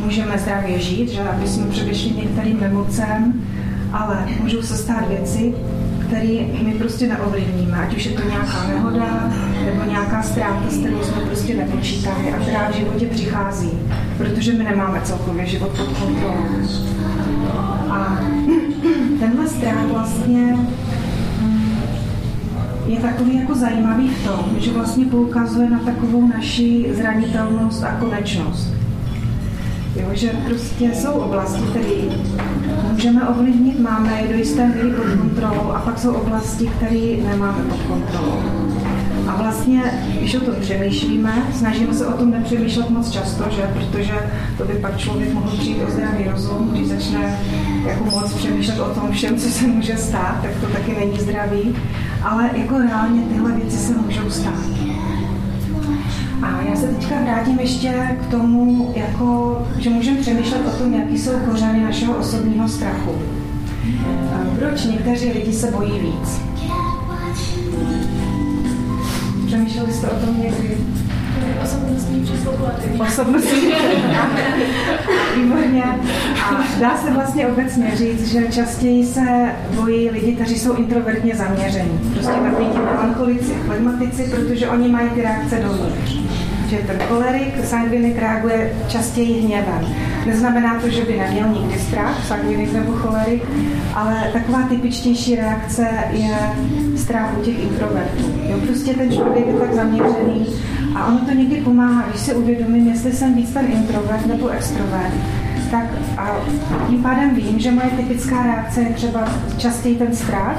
můžeme 0.05 0.37
zdravě 0.37 0.79
žít, 0.79 1.09
že 1.09 1.21
aby 1.21 1.47
jsme 1.47 1.65
předešli 1.65 2.11
některým 2.11 2.59
nemocem, 2.61 3.33
ale 3.93 4.27
můžou 4.41 4.61
se 4.61 4.77
stát 4.77 5.07
věci, 5.07 5.53
které 6.07 6.27
my 6.63 6.73
prostě 6.77 7.07
neovlivníme, 7.07 7.77
ať 7.77 7.95
už 7.95 8.05
je 8.05 8.11
to 8.11 8.29
nějaká 8.29 8.67
nehoda 8.67 9.31
nebo 9.65 9.91
nějaká 9.91 10.23
ztráta, 10.23 10.69
s 10.69 10.77
kterou 10.77 11.03
jsme 11.03 11.21
prostě 11.21 11.55
nepočítali 11.55 12.33
a 12.33 12.39
která 12.39 12.71
v 12.71 12.75
životě 12.75 13.05
přichází, 13.05 13.71
protože 14.17 14.53
my 14.53 14.63
nemáme 14.63 15.01
celkově 15.03 15.45
život 15.45 15.69
pod 15.69 15.87
kontrolou. 15.87 16.45
A 17.89 18.19
tenhle 19.19 19.47
strach 19.47 19.85
vlastně 19.85 20.57
je 22.87 22.99
takový 22.99 23.35
jako 23.35 23.55
zajímavý 23.55 24.09
v 24.09 24.27
tom, 24.27 24.55
že 24.59 24.71
vlastně 24.71 25.05
poukazuje 25.05 25.69
na 25.69 25.79
takovou 25.79 26.27
naši 26.27 26.85
zranitelnost 26.93 27.83
a 27.83 27.91
konečnost 27.91 28.75
Jo, 29.95 30.07
že 30.13 30.29
prostě 30.47 30.85
jsou 30.93 31.11
oblasti, 31.11 31.61
které 31.61 31.87
můžeme 32.91 33.27
ovlivnit, 33.27 33.79
máme 33.79 34.21
je 34.21 34.27
do 34.27 34.33
jisté 34.33 34.67
míry 34.67 34.91
pod 34.91 35.05
kontrolou 35.19 35.71
a 35.71 35.79
pak 35.79 35.99
jsou 35.99 36.13
oblasti, 36.13 36.67
které 36.67 37.17
nemáme 37.23 37.63
pod 37.63 37.79
kontrolou. 37.81 38.41
A 39.27 39.35
vlastně, 39.41 39.81
když 40.17 40.35
o 40.35 40.39
tom 40.39 40.55
přemýšlíme, 40.59 41.43
snažíme 41.53 41.93
se 41.93 42.07
o 42.07 42.11
tom 42.11 42.31
nepřemýšlet 42.31 42.89
moc 42.89 43.11
často, 43.11 43.43
že? 43.49 43.61
protože 43.73 44.31
to 44.57 44.65
by 44.65 44.73
pak 44.73 44.97
člověk 44.97 45.33
mohl 45.33 45.57
přijít 45.57 45.83
o 45.87 45.91
zdravý 45.91 46.23
rozum, 46.23 46.69
když 46.71 46.87
začne 46.87 47.39
jako 47.85 48.03
moc 48.03 48.33
přemýšlet 48.33 48.79
o 48.79 48.89
tom 48.89 49.11
všem, 49.11 49.37
co 49.37 49.49
se 49.49 49.67
může 49.67 49.97
stát, 49.97 50.39
tak 50.41 50.51
to 50.61 50.67
taky 50.67 50.95
není 50.99 51.19
zdravý. 51.19 51.75
Ale 52.23 52.49
jako 52.53 52.77
reálně 52.77 53.21
tyhle 53.21 53.51
věci 53.51 53.77
se 53.77 53.93
můžou 53.93 54.29
stát. 54.29 54.94
A 56.41 56.61
já 56.69 56.75
se 56.75 56.87
teďka 56.87 57.15
vrátím 57.23 57.59
ještě 57.59 58.17
k 58.21 58.31
tomu, 58.31 58.93
jako, 58.95 59.61
že 59.77 59.89
můžeme 59.89 60.21
přemýšlet 60.21 60.61
o 60.67 60.77
tom, 60.77 60.93
jaký 60.93 61.19
jsou 61.19 61.31
kořeny 61.51 61.83
našeho 61.83 62.17
osobního 62.17 62.67
strachu. 62.67 63.11
Proč 64.59 64.83
někteří 64.83 65.31
lidi 65.31 65.53
se 65.53 65.71
bojí 65.71 65.99
víc? 65.99 66.41
Přemýšleli 69.45 69.93
jste 69.93 70.07
o 70.09 70.25
tom 70.25 70.41
někdy? 70.41 70.77
Osobnostní 71.63 72.23
předpoklady. 72.23 73.01
Osobnostní 73.07 73.73
Výborně. 75.35 75.83
A 76.43 76.63
dá 76.79 76.97
se 76.97 77.11
vlastně 77.11 77.47
obecně 77.47 77.91
říct, 77.95 78.31
že 78.31 78.47
častěji 78.51 79.05
se 79.05 79.51
bojí 79.75 80.09
lidi, 80.09 80.35
kteří 80.35 80.59
jsou 80.59 80.73
introvertně 80.73 81.35
zaměření. 81.35 81.99
Prostě 82.13 82.31
takový 82.31 82.65
ti 82.65 82.77
melancholici, 82.77 83.53
flegmatici, 83.65 84.23
protože 84.35 84.69
oni 84.69 84.87
mají 84.87 85.09
ty 85.09 85.21
reakce 85.21 85.59
dovnitř 85.63 86.24
že 86.69 86.77
ten 86.77 86.99
cholerik, 87.07 87.65
sangvinik 87.65 88.19
reaguje 88.19 88.73
častěji 88.87 89.41
hněvem. 89.41 89.87
Neznamená 90.25 90.79
to, 90.79 90.89
že 90.89 91.05
by 91.05 91.17
neměl 91.17 91.49
nikdy 91.49 91.79
strach, 91.79 92.27
sangvinik 92.27 92.73
nebo 92.73 92.91
cholerik, 92.91 93.43
ale 93.93 94.29
taková 94.33 94.61
typičtější 94.61 95.35
reakce 95.35 95.87
je 96.11 96.37
strach 96.95 97.37
u 97.39 97.41
těch 97.41 97.59
introvertů. 97.59 98.23
Jo, 98.49 98.57
prostě 98.67 98.93
ten 98.93 99.11
člověk 99.11 99.47
je 99.47 99.53
tak 99.53 99.73
zaměřený 99.73 100.47
a 100.95 101.05
ono 101.07 101.19
to 101.19 101.31
někdy 101.31 101.55
pomáhá, 101.55 102.05
když 102.09 102.21
si 102.21 102.35
uvědomím, 102.35 102.87
jestli 102.87 103.11
jsem 103.11 103.33
víc 103.35 103.53
ten 103.53 103.65
introvert 103.65 104.25
nebo 104.25 104.49
extrovert 104.49 105.13
tak 105.75 106.17
a 106.17 106.35
tím 106.89 107.03
pádem 107.03 107.35
vím, 107.35 107.59
že 107.59 107.71
moje 107.71 107.89
typická 107.89 108.43
reakce 108.43 108.81
je 108.81 108.93
třeba 108.93 109.27
častěji 109.57 109.95
ten 109.95 110.15
strach, 110.15 110.57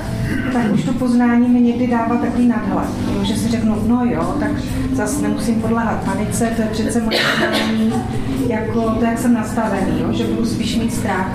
tak 0.53 0.73
už 0.73 0.85
to 0.85 0.93
poznání 0.93 1.49
mi 1.49 1.61
někdy 1.61 1.87
dává 1.87 2.17
takový 2.17 2.47
nadhled. 2.47 2.89
Jo, 3.15 3.25
že 3.25 3.37
si 3.37 3.49
řeknu, 3.49 3.83
no 3.87 4.05
jo, 4.05 4.37
tak 4.41 4.51
zase 4.93 5.23
nemusím 5.23 5.61
podléhat 5.61 6.05
panice, 6.05 6.53
to 6.57 6.63
je 6.63 6.69
přece 6.69 7.01
moje 7.01 7.19
poznání, 7.19 7.93
jako 8.49 8.91
to, 8.91 9.05
jak 9.05 9.19
jsem 9.19 9.35
nastavený, 9.35 10.01
jo, 10.01 10.13
že 10.13 10.25
budu 10.25 10.47
spíš 10.47 10.77
mít 10.77 10.95
strach, 10.95 11.31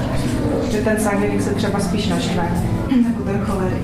že 0.72 0.78
ten 0.78 1.00
sangvinik 1.00 1.42
se 1.42 1.54
třeba 1.54 1.80
spíš 1.80 2.08
naštve, 2.08 2.52
nebo 3.04 3.24
ten 3.26 3.40
cholerik. 3.46 3.84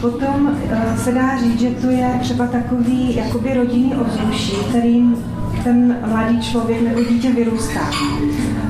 Potom 0.00 0.46
uh, 0.46 0.96
se 0.96 1.12
dá 1.12 1.38
říct, 1.38 1.60
že 1.60 1.70
to 1.70 1.90
je 1.90 2.18
třeba 2.20 2.46
takový 2.46 3.16
jakoby 3.16 3.54
rodinný 3.54 3.94
ovzduší, 3.94 4.56
kterým 4.68 5.16
ten 5.64 5.96
mladý 6.10 6.40
člověk 6.40 6.82
nebo 6.82 7.04
dítě 7.04 7.32
vyrůstá. 7.32 7.90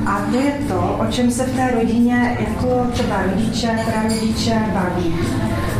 A 0.05 0.21
to 0.31 0.37
je 0.37 0.51
to, 0.67 0.97
o 0.99 1.11
čem 1.11 1.31
se 1.31 1.43
v 1.43 1.55
té 1.55 1.71
rodině 1.71 2.37
jako 2.39 2.87
třeba 2.91 3.21
rodiče, 3.21 3.79
prarodiče 3.85 4.61
baví. 4.73 5.15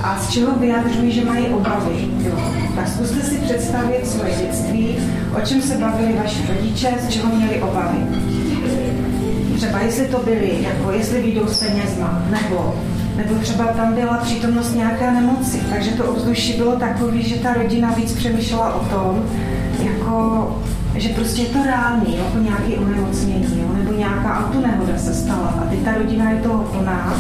A 0.03 0.19
z 0.19 0.29
čeho 0.29 0.55
vyjadřují, 0.59 1.11
že 1.11 1.25
mají 1.25 1.47
obavy. 1.47 2.07
Jo. 2.19 2.39
Tak 2.75 2.87
zkuste 2.87 3.21
si 3.21 3.37
představit 3.37 4.07
svoje 4.07 4.35
dětství, 4.35 4.97
o 5.37 5.45
čem 5.45 5.61
se 5.61 5.77
bavili 5.77 6.13
vaši 6.23 6.47
rodiče, 6.47 6.89
z 7.01 7.09
čeho 7.09 7.35
měli 7.35 7.61
obavy. 7.61 7.97
Třeba 9.57 9.79
jestli 9.79 10.07
to 10.07 10.19
byly, 10.19 10.63
jako 10.63 10.91
jestli 10.91 11.21
vyjdou 11.21 11.47
z 11.47 11.59
penězma, 11.59 12.23
nebo 12.31 12.75
nebo 13.15 13.35
třeba 13.35 13.65
tam 13.65 13.93
byla 13.93 14.17
přítomnost 14.17 14.75
nějaké 14.75 15.11
nemoci, 15.11 15.59
takže 15.73 15.91
to 15.91 16.05
ovzduší 16.05 16.53
bylo 16.53 16.75
takový, 16.75 17.23
že 17.23 17.35
ta 17.35 17.53
rodina 17.53 17.91
víc 17.91 18.11
přemýšlela 18.11 18.75
o 18.75 18.85
tom, 18.85 19.25
jako 19.79 20.47
že 20.95 21.09
prostě 21.09 21.41
je 21.41 21.47
to 21.47 21.63
reálný, 21.63 22.17
jako 22.17 22.37
nějaký 22.37 22.75
onemocnění, 22.75 23.61
jo, 23.61 23.72
nějaká 24.03 24.45
autonehoda 24.45 24.97
se 24.97 25.13
stala 25.13 25.53
a 25.61 25.65
teď 25.69 25.79
ta 25.79 25.97
rodina 25.97 26.31
je 26.31 26.41
toho 26.41 26.63
plná 26.63 27.13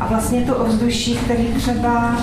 a 0.00 0.06
vlastně 0.06 0.40
to 0.40 0.56
ovzduší, 0.56 1.16
který 1.16 1.44
třeba 1.44 2.16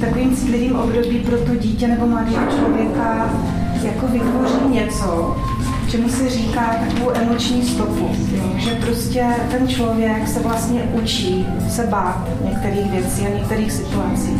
takovým 0.00 0.36
citlivým 0.36 0.76
období 0.76 1.18
pro 1.18 1.38
to 1.38 1.54
dítě 1.56 1.88
nebo 1.88 2.06
mladého 2.06 2.42
člověka 2.58 3.30
jako 3.82 4.06
vytvoří 4.06 4.68
něco, 4.70 5.36
čemu 5.90 6.08
se 6.08 6.30
říká 6.30 6.76
takovou 6.88 7.10
emoční 7.14 7.62
stopu. 7.62 8.08
Že 8.56 8.74
prostě 8.74 9.26
ten 9.50 9.68
člověk 9.68 10.28
se 10.28 10.40
vlastně 10.40 10.82
učí 11.02 11.46
se 11.68 11.86
bát 11.86 12.28
některých 12.44 12.90
věcí 12.90 13.26
a 13.26 13.34
některých 13.34 13.72
situací. 13.72 14.32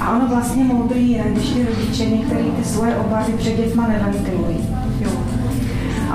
A 0.00 0.16
ono 0.16 0.28
vlastně 0.28 0.64
moudrý 0.64 1.10
je, 1.10 1.24
když 1.32 1.48
ty 1.48 1.66
rodiče 1.66 2.06
některé 2.06 2.44
ty 2.44 2.64
svoje 2.64 2.96
obavy 2.96 3.32
před 3.32 3.56
dětma 3.56 3.88
neventilují. 3.88 4.75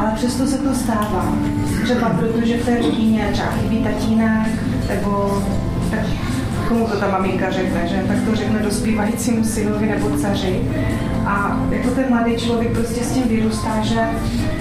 Ale 0.01 0.11
přesto 0.15 0.47
se 0.47 0.57
to 0.57 0.75
stává. 0.75 1.35
Třeba 1.83 2.09
protože 2.09 2.57
v 2.57 2.65
té 2.65 2.77
rodině 2.77 3.29
třeba 3.33 3.51
chybí 3.51 3.83
tatínek, 3.83 4.47
nebo 4.89 5.43
tak 5.91 5.99
komu 6.67 6.87
to 6.87 6.99
ta 6.99 7.07
maminka 7.11 7.51
řekne, 7.51 7.87
že? 7.87 8.03
Tak 8.07 8.17
to 8.29 8.35
řekne 8.35 8.59
dospívajícímu 8.59 9.43
synovi 9.43 9.87
nebo 9.87 10.17
dceři. 10.17 10.61
A 11.25 11.61
jako 11.69 11.89
ten 11.89 12.05
mladý 12.09 12.35
člověk 12.35 12.73
prostě 12.73 13.03
s 13.03 13.11
tím 13.11 13.23
vyrůstá, 13.23 13.81
že 13.81 13.99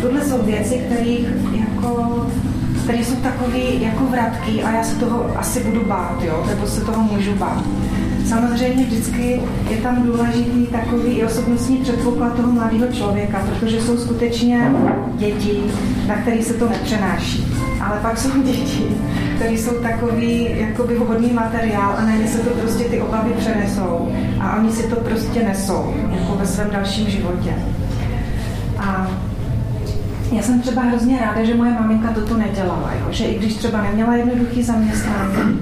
tohle 0.01 0.25
jsou 0.25 0.43
věci, 0.43 0.75
kterých 0.75 1.27
jako 1.61 2.27
které 2.83 3.05
jsou 3.05 3.17
takový 3.17 3.83
jako 3.83 4.05
vratky 4.05 4.63
a 4.63 4.71
já 4.71 4.85
se 4.85 4.97
toho 4.97 5.31
asi 5.37 5.65
budu 5.65 5.85
bát, 5.85 6.23
jo? 6.23 6.45
nebo 6.49 6.67
se 6.67 6.81
toho 6.81 7.03
můžu 7.03 7.35
bát. 7.35 7.65
Samozřejmě 8.27 8.85
vždycky 8.85 9.41
je 9.71 9.77
tam 9.77 10.03
důležitý 10.03 10.67
takový 10.67 11.13
i 11.13 11.25
osobnostní 11.25 11.77
předpoklad 11.77 12.37
toho 12.37 12.53
mladého 12.53 12.87
člověka, 12.93 13.47
protože 13.49 13.81
jsou 13.81 13.99
skutečně 13.99 14.73
děti, 15.15 15.63
na 16.09 16.15
který 16.15 16.43
se 16.43 16.55
to 16.55 16.69
nepřenáší. 16.69 17.47
Ale 17.81 17.99
pak 18.03 18.19
jsou 18.19 18.43
děti, 18.43 18.87
které 19.37 19.53
jsou 19.53 19.75
takový 19.75 20.49
jakoby 20.57 20.95
vhodný 20.95 21.33
materiál 21.33 21.95
a 21.99 22.05
na 22.05 22.15
ně 22.15 22.27
se 22.27 22.39
to 22.39 22.51
prostě 22.51 22.85
ty 22.85 23.01
obavy 23.01 23.31
přenesou 23.39 24.13
a 24.41 24.57
oni 24.57 24.73
si 24.73 24.83
to 24.83 24.97
prostě 24.97 25.43
nesou 25.43 25.95
jako 26.11 26.37
ve 26.39 26.47
svém 26.47 26.71
dalším 26.71 27.11
životě. 27.11 27.55
A 28.79 29.11
já 30.33 30.43
jsem 30.43 30.61
třeba 30.61 30.83
hrozně 30.83 31.19
ráda, 31.21 31.45
že 31.45 31.55
moje 31.55 31.73
maminka 31.73 32.13
toto 32.13 32.37
nedělala, 32.37 32.93
jo? 33.01 33.07
že 33.11 33.25
i 33.25 33.39
když 33.39 33.55
třeba 33.55 33.83
neměla 33.83 34.15
jednoduchý 34.15 34.63
zaměstnání, 34.63 35.61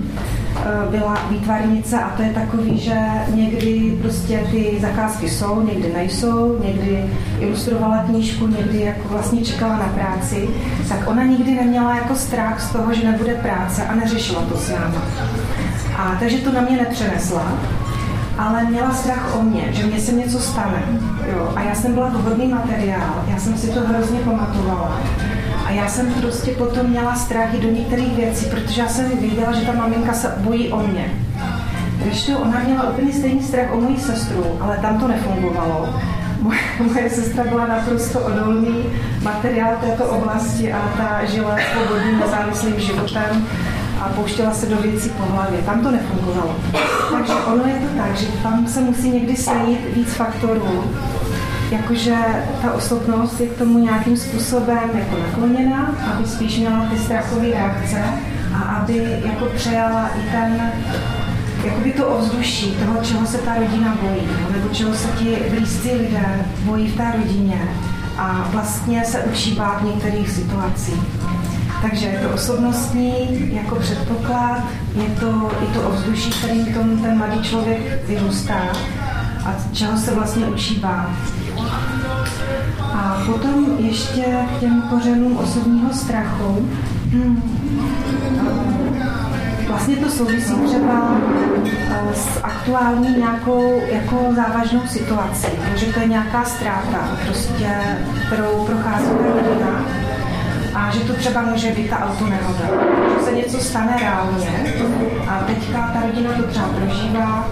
byla 0.91 1.19
výtvarnice 1.31 2.00
a 2.00 2.11
to 2.17 2.23
je 2.23 2.31
takový, 2.31 2.79
že 2.79 2.97
někdy 3.35 3.99
prostě 4.03 4.47
ty 4.50 4.79
zakázky 4.81 5.29
jsou, 5.29 5.62
někdy 5.62 5.93
nejsou, 5.93 6.59
někdy 6.65 7.05
ilustrovala 7.41 7.99
knížku, 7.99 8.47
někdy 8.47 8.81
jako 8.81 9.09
vlastně 9.09 9.45
čekala 9.45 9.77
na 9.77 9.88
práci, 9.95 10.49
tak 10.88 10.99
ona 11.07 11.25
nikdy 11.25 11.55
neměla 11.55 11.95
jako 11.95 12.15
strach 12.15 12.61
z 12.61 12.71
toho, 12.71 12.95
že 12.95 13.11
nebude 13.11 13.35
práce 13.35 13.87
a 13.87 13.95
neřešila 13.95 14.43
to 14.43 14.57
s 14.57 14.71
náma. 14.71 15.03
A 15.99 16.17
takže 16.21 16.38
to 16.38 16.53
na 16.53 16.61
mě 16.61 16.77
nepřenesla, 16.77 17.53
ale 18.38 18.65
měla 18.65 18.95
strach 18.95 19.37
o 19.41 19.43
mě, 19.43 19.69
že 19.73 19.87
mě 19.87 20.00
se 20.00 20.12
něco 20.12 20.38
stane. 20.38 20.83
Jo. 21.37 21.53
A 21.57 21.62
já 21.62 21.75
jsem 21.75 21.95
byla 21.95 22.09
vhodný 22.09 22.47
materiál, 22.47 23.25
já 23.27 23.38
jsem 23.38 23.59
si 23.59 23.67
to 23.67 23.81
hrozně 23.81 24.19
pamatovala. 24.19 25.00
A 25.68 25.70
já 25.70 25.88
jsem 25.88 26.14
prostě 26.14 26.50
potom 26.50 26.87
měla 26.87 27.14
strach 27.14 27.52
do 27.52 27.70
některých 27.70 28.16
věcí, 28.16 28.46
protože 28.46 28.80
já 28.80 28.88
jsem 28.88 29.18
věděla, 29.18 29.52
že 29.52 29.66
ta 29.66 29.72
maminka 29.72 30.12
se 30.12 30.34
bojí 30.38 30.72
o 30.72 30.78
mě. 30.78 31.10
Když 32.02 32.28
ona 32.28 32.60
měla 32.66 32.90
úplně 32.90 33.12
stejný 33.12 33.42
strach 33.42 33.72
o 33.72 33.80
moji 33.80 33.98
sestru, 33.98 34.44
ale 34.60 34.76
tam 34.76 35.00
to 35.00 35.08
nefungovalo. 35.08 35.88
Moje, 36.42 36.58
moje 36.92 37.10
sestra 37.10 37.44
byla 37.44 37.66
naprosto 37.66 38.20
odolný 38.20 38.84
materiál 39.22 39.76
této 39.80 40.04
oblasti 40.04 40.72
a 40.72 40.78
ta 40.96 41.25
žila 41.25 41.56
svobodným 41.72 42.20
nezávislým 42.20 42.80
životem 42.80 43.46
a 44.00 44.08
pouštěla 44.08 44.54
se 44.54 44.66
do 44.66 44.76
věcí 44.76 45.08
po 45.08 45.32
hlavě. 45.32 45.58
Tam 45.58 45.80
to 45.80 45.90
nefungovalo. 45.90 46.56
Takže 47.12 47.34
ono 47.34 47.66
je 47.66 47.75
to 47.75 47.96
tak, 47.96 48.16
že 48.16 48.26
tam 48.42 48.66
se 48.68 48.80
musí 48.80 49.10
někdy 49.10 49.37
sejít 49.37 49.94
víc 49.96 50.14
faktorů, 50.14 50.84
jakože 51.70 52.16
ta 52.62 52.72
osobnost 52.72 53.40
je 53.40 53.46
k 53.46 53.58
tomu 53.58 53.78
nějakým 53.78 54.16
způsobem 54.16 54.90
jako 54.94 55.18
nakloněná, 55.18 55.94
aby 56.14 56.28
spíš 56.28 56.58
měla 56.58 56.87
ty 56.90 56.98
strachové 56.98 57.50
reakce 57.50 58.04
a 58.54 58.58
aby 58.58 59.22
jako 59.25 59.44
přejala 59.44 60.08
i 60.08 60.30
ten 60.30 60.72
jakoby 61.64 61.92
to 61.92 62.08
ovzduší 62.08 62.70
toho, 62.72 63.04
čeho 63.04 63.26
se 63.26 63.38
ta 63.38 63.54
rodina 63.54 63.98
bojí, 64.02 64.28
nebo 64.52 64.68
čeho 64.75 64.94
se 64.94 65.08
ti 65.18 65.37
blízcí 65.50 65.90
lidé 65.92 66.46
bojí 66.62 66.88
v 66.88 66.96
té 66.96 67.12
rodině 67.16 67.68
a 68.18 68.48
vlastně 68.52 69.04
se 69.04 69.20
učí 69.20 69.54
bát 69.54 69.84
některých 69.84 70.30
situací. 70.30 70.92
Takže 71.82 72.06
je 72.06 72.18
to 72.18 72.34
osobnostní 72.34 73.12
jako 73.52 73.75
předpoklad, 73.75 74.62
je 74.94 75.08
to 75.20 75.50
i 75.62 75.75
to 75.75 75.82
ovzduší, 75.82 76.30
kterým 76.30 76.75
tom 76.75 76.98
ten 77.02 77.18
mladý 77.18 77.42
člověk 77.42 78.06
vyrůstá 78.06 78.60
a 79.44 79.54
čeho 79.72 79.98
se 79.98 80.14
vlastně 80.14 80.46
učí 80.46 80.75
bát. 80.75 81.10
A 82.99 83.23
potom 83.26 83.76
ještě 83.78 84.23
k 84.23 84.61
těm 84.61 84.83
kořenům 84.83 85.37
osobního 85.37 85.93
strachu. 85.93 86.69
Hmm. 87.12 87.43
Vlastně 89.69 89.97
to 89.97 90.11
souvisí 90.11 90.55
třeba 90.55 91.17
eh, 91.90 92.14
s 92.14 92.40
aktuální 92.43 93.17
nějakou 93.17 93.81
jako 93.93 94.17
závažnou 94.37 94.81
situací, 94.87 95.47
že 95.76 95.87
to 95.87 96.00
je 96.00 96.07
nějaká 96.07 96.45
ztráta, 96.45 97.19
prostě, 97.26 97.69
kterou 98.26 98.67
prochází 98.67 99.07
ta 99.07 99.33
rodina 99.35 99.85
a 100.75 100.90
že 100.90 101.00
to 101.00 101.14
třeba 101.14 101.43
může 101.43 101.71
být 101.71 101.90
ta 101.90 101.99
autonehoda, 101.99 102.69
že 103.19 103.25
se 103.25 103.33
něco 103.33 103.59
stane 103.59 103.97
reálně 104.00 104.75
a 105.28 105.45
teďka 105.47 105.90
ta 105.93 106.02
rodina 106.07 106.31
to 106.33 106.43
třeba 106.43 106.69
prožívá, 106.69 107.49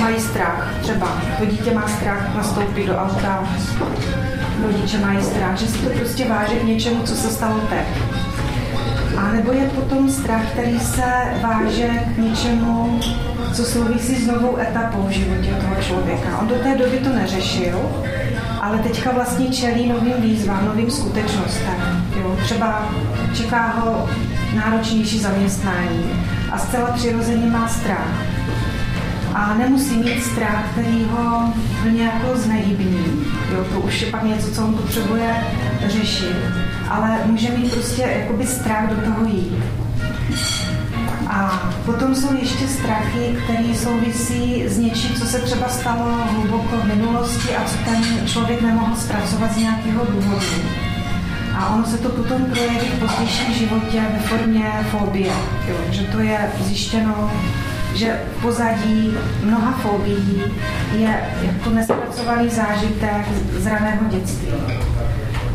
mají 0.00 0.20
strach, 0.20 0.74
třeba 0.82 1.06
to 1.38 1.44
dítě 1.44 1.74
má 1.74 1.88
strach 1.88 2.36
nastoupit 2.36 2.86
do 2.86 2.96
auta, 2.96 3.44
rodiče 4.62 4.98
mají 4.98 5.22
strach, 5.22 5.58
že 5.58 5.66
se 5.66 5.78
to 5.78 5.90
prostě 5.90 6.28
váže 6.28 6.54
k 6.54 6.64
něčemu, 6.64 7.02
co 7.02 7.14
se 7.14 7.28
stalo 7.30 7.60
teď. 7.70 7.86
A 9.16 9.32
nebo 9.32 9.52
je 9.52 9.68
potom 9.68 10.10
strach, 10.10 10.46
který 10.52 10.80
se 10.80 11.04
váže 11.42 11.88
k 12.14 12.18
něčemu, 12.18 13.00
co 13.52 13.64
souvisí 13.64 14.14
s 14.14 14.26
novou 14.26 14.58
etapou 14.58 15.02
v 15.02 15.10
životě 15.10 15.50
toho 15.50 15.82
člověka. 15.82 16.38
On 16.38 16.48
do 16.48 16.54
té 16.54 16.76
doby 16.76 16.98
to 16.98 17.08
neřešil, 17.08 17.80
ale 18.60 18.78
teďka 18.78 19.12
vlastně 19.12 19.48
čelí 19.48 19.88
novým 19.88 20.14
výzvám, 20.18 20.64
novým 20.64 20.90
skutečnostem. 20.90 22.04
Jo. 22.20 22.36
Třeba 22.44 22.88
čeká 23.34 23.66
ho 23.66 24.08
náročnější 24.54 25.18
zaměstnání 25.18 26.04
a 26.52 26.58
zcela 26.58 26.86
přirozeně 26.86 27.46
má 27.46 27.68
strach. 27.68 28.29
A 29.34 29.54
nemusí 29.54 29.96
mít 29.96 30.22
strach, 30.22 30.64
který 30.72 31.06
ho 31.10 31.52
plně 31.82 32.04
jako 32.04 32.36
znehybní. 32.36 33.24
Jo, 33.52 33.64
to 33.72 33.80
už 33.80 34.02
je 34.02 34.10
pak 34.10 34.22
něco, 34.22 34.50
co 34.50 34.64
on 34.64 34.74
potřebuje 34.74 35.44
řešit. 35.86 36.36
Ale 36.88 37.18
může 37.24 37.50
mít 37.50 37.72
prostě 37.72 38.02
jakoby 38.02 38.46
strach 38.46 38.90
do 38.90 38.96
toho 38.96 39.24
jít. 39.24 39.64
A 41.28 41.70
potom 41.86 42.14
jsou 42.14 42.36
ještě 42.40 42.68
strachy, 42.68 43.36
které 43.44 43.74
souvisí 43.74 44.64
s 44.68 44.78
něčím, 44.78 45.14
co 45.14 45.26
se 45.26 45.38
třeba 45.38 45.68
stalo 45.68 46.18
hluboko 46.30 46.76
v 46.76 46.84
minulosti 46.84 47.56
a 47.56 47.64
co 47.64 47.76
ten 47.84 48.26
člověk 48.26 48.62
nemohl 48.62 48.96
zpracovat 48.96 49.52
z 49.52 49.56
nějakého 49.56 50.04
důvodu. 50.04 50.46
A 51.54 51.74
ono 51.74 51.86
se 51.86 51.98
to 51.98 52.08
potom 52.08 52.44
projeví 52.44 52.86
v 52.86 52.98
pozdějším 52.98 53.54
životě 53.54 54.02
ve 54.12 54.18
formě 54.18 54.72
fobie. 54.90 55.32
Jo, 55.68 55.76
že 55.90 56.02
to 56.02 56.20
je 56.20 56.52
zjištěno, 56.60 57.30
že 57.94 58.20
v 58.36 58.42
pozadí 58.42 59.14
mnoha 59.44 59.72
fobií 59.72 60.42
je 60.98 61.20
jako 61.42 61.70
nespracovaný 61.70 62.48
zážitek 62.48 63.26
z 63.58 63.66
raného 63.66 64.04
dětství. 64.08 64.52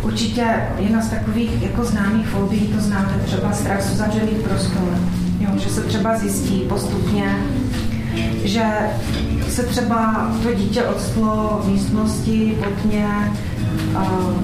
Určitě 0.02 0.46
jedna 0.80 1.02
z 1.02 1.10
takových 1.10 1.62
jako 1.62 1.84
známých 1.84 2.28
fobií, 2.28 2.68
to 2.68 2.82
znáte 2.82 3.20
třeba 3.26 3.52
strach 3.52 3.82
z 3.82 3.94
uzavřených 3.94 4.38
prostor 4.38 4.98
Jo, 5.40 5.50
že 5.58 5.70
se 5.70 5.82
třeba 5.82 6.18
zjistí 6.18 6.60
postupně, 6.70 7.36
že 8.44 8.64
se 9.50 9.64
třeba 9.64 10.32
to 10.44 10.54
dítě 10.54 10.84
odstlo 10.84 11.62
v 11.64 11.68
místnosti 11.68 12.58
pod 12.64 12.92
ně, 12.92 13.08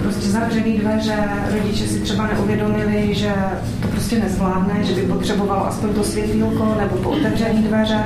prostě 0.01 0.29
zavřený 0.29 0.77
dveře, 0.77 1.17
rodiče 1.51 1.87
si 1.87 1.99
třeba 1.99 2.27
neuvědomili, 2.27 3.15
že 3.15 3.33
to 3.81 3.87
prostě 3.87 4.19
nezvládne, 4.19 4.83
že 4.83 4.93
by 4.93 5.01
potřeboval 5.01 5.65
aspoň 5.67 5.93
to 5.93 6.03
světýlko 6.03 6.75
nebo 6.79 6.95
po 6.95 7.09
otevřený 7.09 7.63
dveře, 7.63 8.03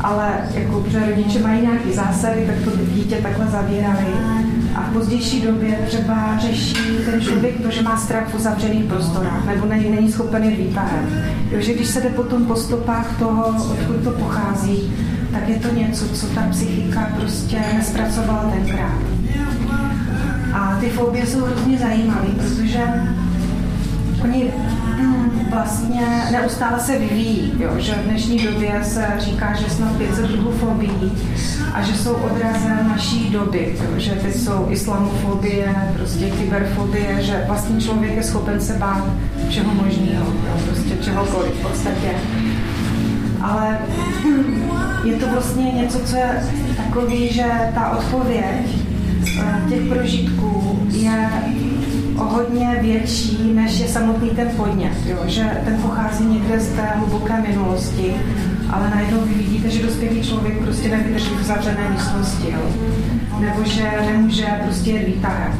ale 0.00 0.30
jako, 0.54 0.84
že 0.88 1.06
rodiče 1.06 1.38
mají 1.38 1.62
nějaký 1.62 1.92
zásady, 1.92 2.46
tak 2.46 2.56
to 2.64 2.70
dítě 2.94 3.16
takhle 3.16 3.46
zavírali 3.46 4.06
a 4.74 4.80
v 4.80 4.92
pozdější 4.92 5.40
době 5.40 5.78
třeba 5.86 6.38
řeší 6.38 6.74
ten 7.10 7.20
člověk 7.20 7.60
to, 7.60 7.70
že 7.70 7.82
má 7.82 7.96
strach 7.96 8.28
v 8.28 8.34
uzavřených 8.34 8.84
prostorách 8.84 9.46
nebo 9.46 9.66
není, 9.66 9.90
není 9.90 10.12
schopen 10.12 10.44
jít 10.44 10.56
výtahem. 10.56 11.24
Jo, 11.50 11.60
že 11.60 11.74
když 11.74 11.88
se 11.88 12.00
jde 12.00 12.08
potom 12.08 12.44
po 12.44 12.56
stopách 12.56 13.18
toho, 13.18 13.44
odkud 13.70 14.04
to 14.04 14.10
pochází, 14.10 14.92
tak 15.32 15.48
je 15.48 15.58
to 15.58 15.74
něco, 15.74 16.08
co 16.08 16.26
ta 16.26 16.46
psychika 16.50 17.12
prostě 17.16 17.56
nespracovala 17.76 18.50
tenkrát. 18.50 19.13
A 20.54 20.76
ty 20.80 20.90
fobie 20.90 21.26
jsou 21.26 21.44
hrozně 21.44 21.78
zajímavé, 21.78 22.28
protože 22.36 22.80
oni 24.22 24.52
vlastně 25.50 26.06
neustále 26.32 26.80
se 26.80 26.98
vyvíjí, 26.98 27.52
jo? 27.58 27.70
že 27.78 27.92
v 27.92 28.04
dnešní 28.04 28.38
době 28.38 28.80
se 28.84 29.06
říká, 29.18 29.54
že 29.54 29.70
snad 29.70 29.96
500 29.96 30.26
druhů 30.26 30.52
fobií 30.52 31.12
a 31.72 31.82
že 31.82 31.94
jsou 31.94 32.14
odrazem 32.14 32.88
naší 32.88 33.30
doby, 33.30 33.76
jo? 33.82 33.98
že 33.98 34.10
teď 34.10 34.36
jsou 34.36 34.66
islamofobie, 34.70 35.92
prostě 35.96 36.30
kyberfobie, 36.30 37.22
že 37.22 37.44
vlastně 37.46 37.80
člověk 37.80 38.16
je 38.16 38.22
schopen 38.22 38.60
se 38.60 38.72
bát 38.72 39.04
všeho 39.48 39.74
možného, 39.74 40.26
prostě 40.66 40.96
čehokoliv 40.96 41.54
v 41.54 41.62
podstatě. 41.62 42.10
Ale 43.42 43.78
je 45.04 45.16
to 45.16 45.28
vlastně 45.28 45.64
něco, 45.64 45.98
co 45.98 46.16
je 46.16 46.46
takový, 46.76 47.32
že 47.32 47.44
ta 47.74 47.90
odpověď 47.90 48.83
těch 49.68 49.80
prožitků 49.88 50.78
je 50.92 51.28
o 52.16 52.24
hodně 52.24 52.78
větší, 52.80 53.52
než 53.54 53.80
je 53.80 53.88
samotný 53.88 54.30
ten 54.30 54.48
podnět, 54.56 55.06
jo? 55.06 55.18
že 55.26 55.42
ten 55.64 55.76
pochází 55.82 56.24
někde 56.24 56.60
z 56.60 56.68
té 56.68 56.82
hluboké 56.82 57.40
minulosti, 57.48 58.14
ale 58.70 58.90
najednou 58.90 59.20
vy 59.20 59.34
vidíte, 59.34 59.70
že 59.70 59.82
dospělý 59.82 60.22
člověk 60.22 60.62
prostě 60.62 60.88
nevydrží 60.88 61.30
v 61.40 61.42
zavřené 61.42 61.90
místnosti, 61.90 62.50
jo? 62.52 62.60
nebo 63.40 63.64
že 63.64 63.90
nemůže 64.06 64.46
prostě 64.64 64.90
jet 64.90 65.06
výtahem. 65.06 65.52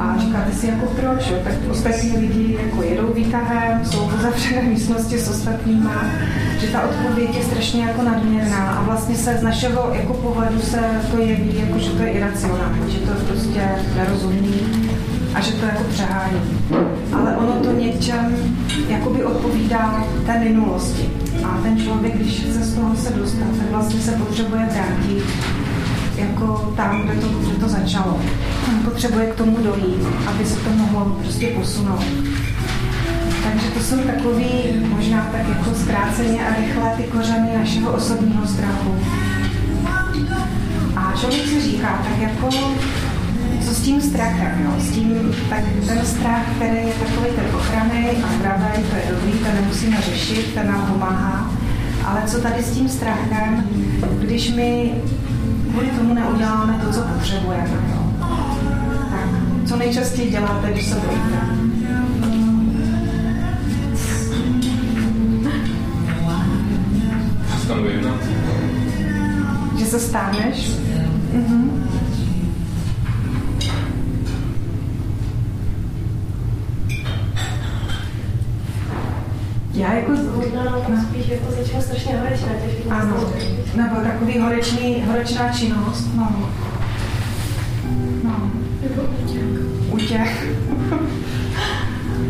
A 0.00 0.18
říkáte 0.18 0.52
si 0.52 0.66
jako 0.66 0.86
proč, 0.86 1.30
jo? 1.30 1.36
tak 1.44 1.52
ostatní 1.70 2.16
lidi 2.16 2.58
jako 2.62 2.82
jedou 2.82 3.12
výtahem, 3.12 3.84
jsou 3.84 4.06
v 4.06 4.20
zavřené 4.22 4.62
místnosti 4.62 5.18
s 5.18 5.28
ostatníma, 5.28 6.04
že 6.60 6.66
ta 6.66 6.82
odpověď 6.82 7.36
je 7.36 7.44
strašně 7.44 7.84
jako 7.84 8.02
nadměrná 8.02 8.70
a 8.70 8.82
vlastně 8.82 9.16
se 9.16 9.36
z 9.38 9.42
našeho 9.42 9.90
jako 9.94 10.14
pohledu 10.14 10.60
se 10.60 10.80
to 11.10 11.18
jeví, 11.18 11.54
jako 11.58 11.78
že 11.78 11.90
to 11.90 12.02
je 12.02 12.10
iracionální, 12.10 12.92
že 12.92 12.98
to 12.98 13.10
je 13.12 13.18
prostě 13.28 13.60
nerozumný 13.96 14.90
a 15.34 15.40
že 15.40 15.52
to 15.52 15.66
jako 15.66 15.84
přehání. 15.84 16.40
Ale 17.12 17.36
ono 17.36 17.52
to 17.52 17.72
něčem 17.72 18.36
jakoby 18.88 19.24
odpovídá 19.24 20.04
té 20.26 20.38
minulosti. 20.38 21.10
A 21.44 21.60
ten 21.62 21.78
člověk, 21.78 22.16
když 22.16 22.42
se 22.42 22.64
z 22.64 22.74
toho 22.74 22.96
se 22.96 23.12
dostat, 23.12 23.56
tak 23.58 23.70
vlastně 23.70 24.00
se 24.00 24.12
potřebuje 24.12 24.62
vrátit 24.62 25.24
jako 26.20 26.72
tam, 26.76 27.02
kde 27.02 27.20
to, 27.20 27.28
kde 27.28 27.58
to 27.58 27.68
začalo. 27.68 28.20
Potřebuje 28.84 29.26
k 29.26 29.34
tomu 29.34 29.56
dojít, 29.62 30.06
aby 30.26 30.46
se 30.46 30.56
to 30.56 30.70
mohlo 30.70 31.04
prostě 31.04 31.46
posunout. 31.46 32.04
Takže 33.44 33.66
to 33.74 33.80
jsou 33.80 33.96
takový, 33.96 34.46
možná 34.88 35.28
tak 35.32 35.48
jako 35.48 35.74
zkráceně 35.74 36.48
a 36.48 36.60
rychle 36.60 36.92
ty 36.96 37.02
kořeny 37.02 37.48
našeho 37.58 37.92
osobního 37.92 38.46
strachu. 38.46 38.96
A 40.96 41.12
člověk 41.20 41.46
si 41.46 41.60
říká, 41.60 42.02
tak 42.04 42.18
jako 42.18 42.48
co 43.64 43.74
s 43.74 43.80
tím 43.80 44.00
strachem, 44.00 44.64
jo? 44.64 44.70
S 44.78 44.90
tím, 44.90 45.34
tak 45.50 45.64
ten 45.86 46.06
strach, 46.06 46.42
který 46.56 46.76
je 46.76 46.92
takový 46.92 47.30
ten 47.36 47.44
ochrany 47.54 48.10
a 48.24 48.32
zdravý, 48.38 48.82
to 48.90 48.96
je 48.96 49.02
dobrý, 49.10 49.32
to 49.32 49.60
nemusíme 49.60 49.96
řešit, 50.00 50.54
ten 50.54 50.66
nám 50.66 50.86
pomáhá. 50.92 51.50
Ale 52.04 52.22
co 52.26 52.40
tady 52.40 52.62
s 52.62 52.70
tím 52.70 52.88
strachem, 52.88 53.64
když 54.20 54.52
my 54.54 54.94
kvůli 55.70 55.86
tomu 55.86 56.14
neuděláme 56.14 56.80
to, 56.84 56.92
co 56.92 57.00
potřebujeme, 57.00 57.70
jo? 57.90 58.12
Tak 59.10 59.28
co 59.68 59.76
nejčastěji 59.76 60.30
děláte, 60.30 60.72
když 60.72 60.86
se 60.86 60.94
bojíte? 60.94 61.60
Že 69.78 69.86
se 69.86 70.00
stáneš? 70.00 70.70
Mhm. 71.32 71.89
Já 79.80 79.92
jako... 79.92 80.12
Možná 80.36 80.64
no. 80.64 81.02
spíš 81.02 81.28
jako 81.28 81.52
začala 81.52 81.82
strašně 81.82 82.16
horečná 82.18 82.48
Ano, 82.90 83.16
nebo 83.76 84.00
takový 84.00 84.38
horečný, 84.38 85.04
horečná 85.06 85.52
činnost, 85.52 86.08
no. 86.16 86.48
No. 88.24 88.50
Nebo 88.82 89.02
Útěk. 89.90 90.46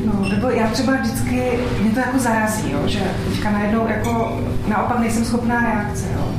No, 0.04 0.28
nebo 0.28 0.50
já 0.50 0.66
třeba 0.66 0.96
vždycky, 0.96 1.50
mě 1.80 1.90
to 1.90 1.98
jako 1.98 2.18
zarazí, 2.18 2.70
jo, 2.72 2.78
že 2.86 3.00
teďka 3.28 3.50
najednou 3.50 3.88
jako, 3.88 4.40
naopak 4.68 4.98
nejsem 4.98 5.24
schopná 5.24 5.60
reakce, 5.60 6.06
jo. 6.14 6.34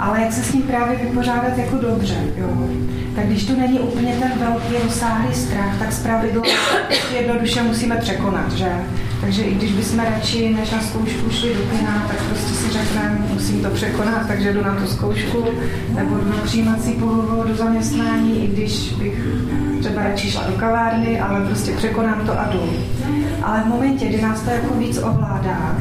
Ale 0.00 0.20
jak 0.20 0.32
se 0.32 0.42
s 0.42 0.52
tím 0.52 0.62
právě 0.62 0.98
vypořádat 0.98 1.58
jako 1.58 1.76
dobře, 1.76 2.16
jo. 2.36 2.68
Tak 3.16 3.26
když 3.26 3.44
to 3.46 3.56
není 3.56 3.78
úplně 3.78 4.12
ten 4.12 4.32
velký 4.38 4.74
rozsáhlý 4.84 5.34
strach, 5.34 5.78
tak 5.78 5.92
zpravidla 5.92 6.42
jednoduše 7.18 7.62
musíme 7.62 7.96
překonat, 7.96 8.52
že 8.52 8.72
Takže 9.22 9.42
i 9.42 9.54
když 9.54 9.72
bychom 9.72 9.98
radši 9.98 10.54
než 10.54 10.70
na 10.70 10.80
zkoušku 10.80 11.30
šli 11.30 11.54
do 11.54 11.60
kina, 11.60 12.04
tak 12.08 12.22
prostě 12.22 12.54
si 12.54 12.72
řekneme, 12.72 13.26
musím 13.32 13.62
to 13.62 13.70
překonat, 13.70 14.26
takže 14.28 14.52
jdu 14.52 14.64
na 14.64 14.74
tu 14.74 14.86
zkoušku, 14.86 15.44
nebo 15.94 16.16
jdu 16.16 16.30
na 16.30 16.36
přijímací 16.44 16.92
pohovor 16.92 17.48
do 17.48 17.54
zaměstnání, 17.54 18.44
i 18.44 18.46
když 18.46 18.92
bych 18.92 19.26
třeba 19.80 20.02
radši 20.02 20.30
šla 20.30 20.42
do 20.46 20.52
kavárny, 20.52 21.20
ale 21.20 21.46
prostě 21.46 21.72
překonám 21.72 22.26
to 22.26 22.40
a 22.40 22.44
jdu. 22.44 22.72
Ale 23.42 23.62
v 23.62 23.66
momentě, 23.66 24.06
kdy 24.06 24.22
nás 24.22 24.40
to 24.40 24.50
jako 24.50 24.74
víc 24.74 24.98
ovládá, 24.98 25.76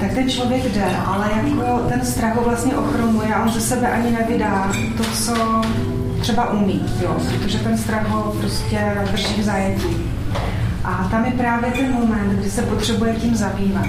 tak 0.00 0.12
ten 0.12 0.30
člověk 0.30 0.72
jde, 0.72 0.86
ale 1.06 1.30
jako 1.44 1.78
ten 1.88 2.06
strach 2.06 2.36
ho 2.36 2.42
vlastně 2.42 2.76
ochromuje 2.76 3.34
a 3.34 3.42
on 3.42 3.52
ze 3.52 3.60
sebe 3.60 3.88
ani 3.88 4.10
nevydá 4.10 4.72
to, 4.96 5.04
co 5.04 5.62
třeba 6.20 6.50
umí, 6.50 6.82
jo, 7.02 7.16
protože 7.42 7.58
ten 7.58 7.78
strach 7.78 8.08
ho 8.08 8.34
prostě 8.40 8.96
drží 9.10 9.40
v 9.40 9.44
zajetí. 9.44 10.01
A 10.84 11.08
tam 11.10 11.24
je 11.24 11.30
právě 11.30 11.70
ten 11.70 11.92
moment, 11.92 12.30
kdy 12.32 12.50
se 12.50 12.62
potřebuje 12.62 13.14
tím 13.14 13.34
zabývat. 13.34 13.86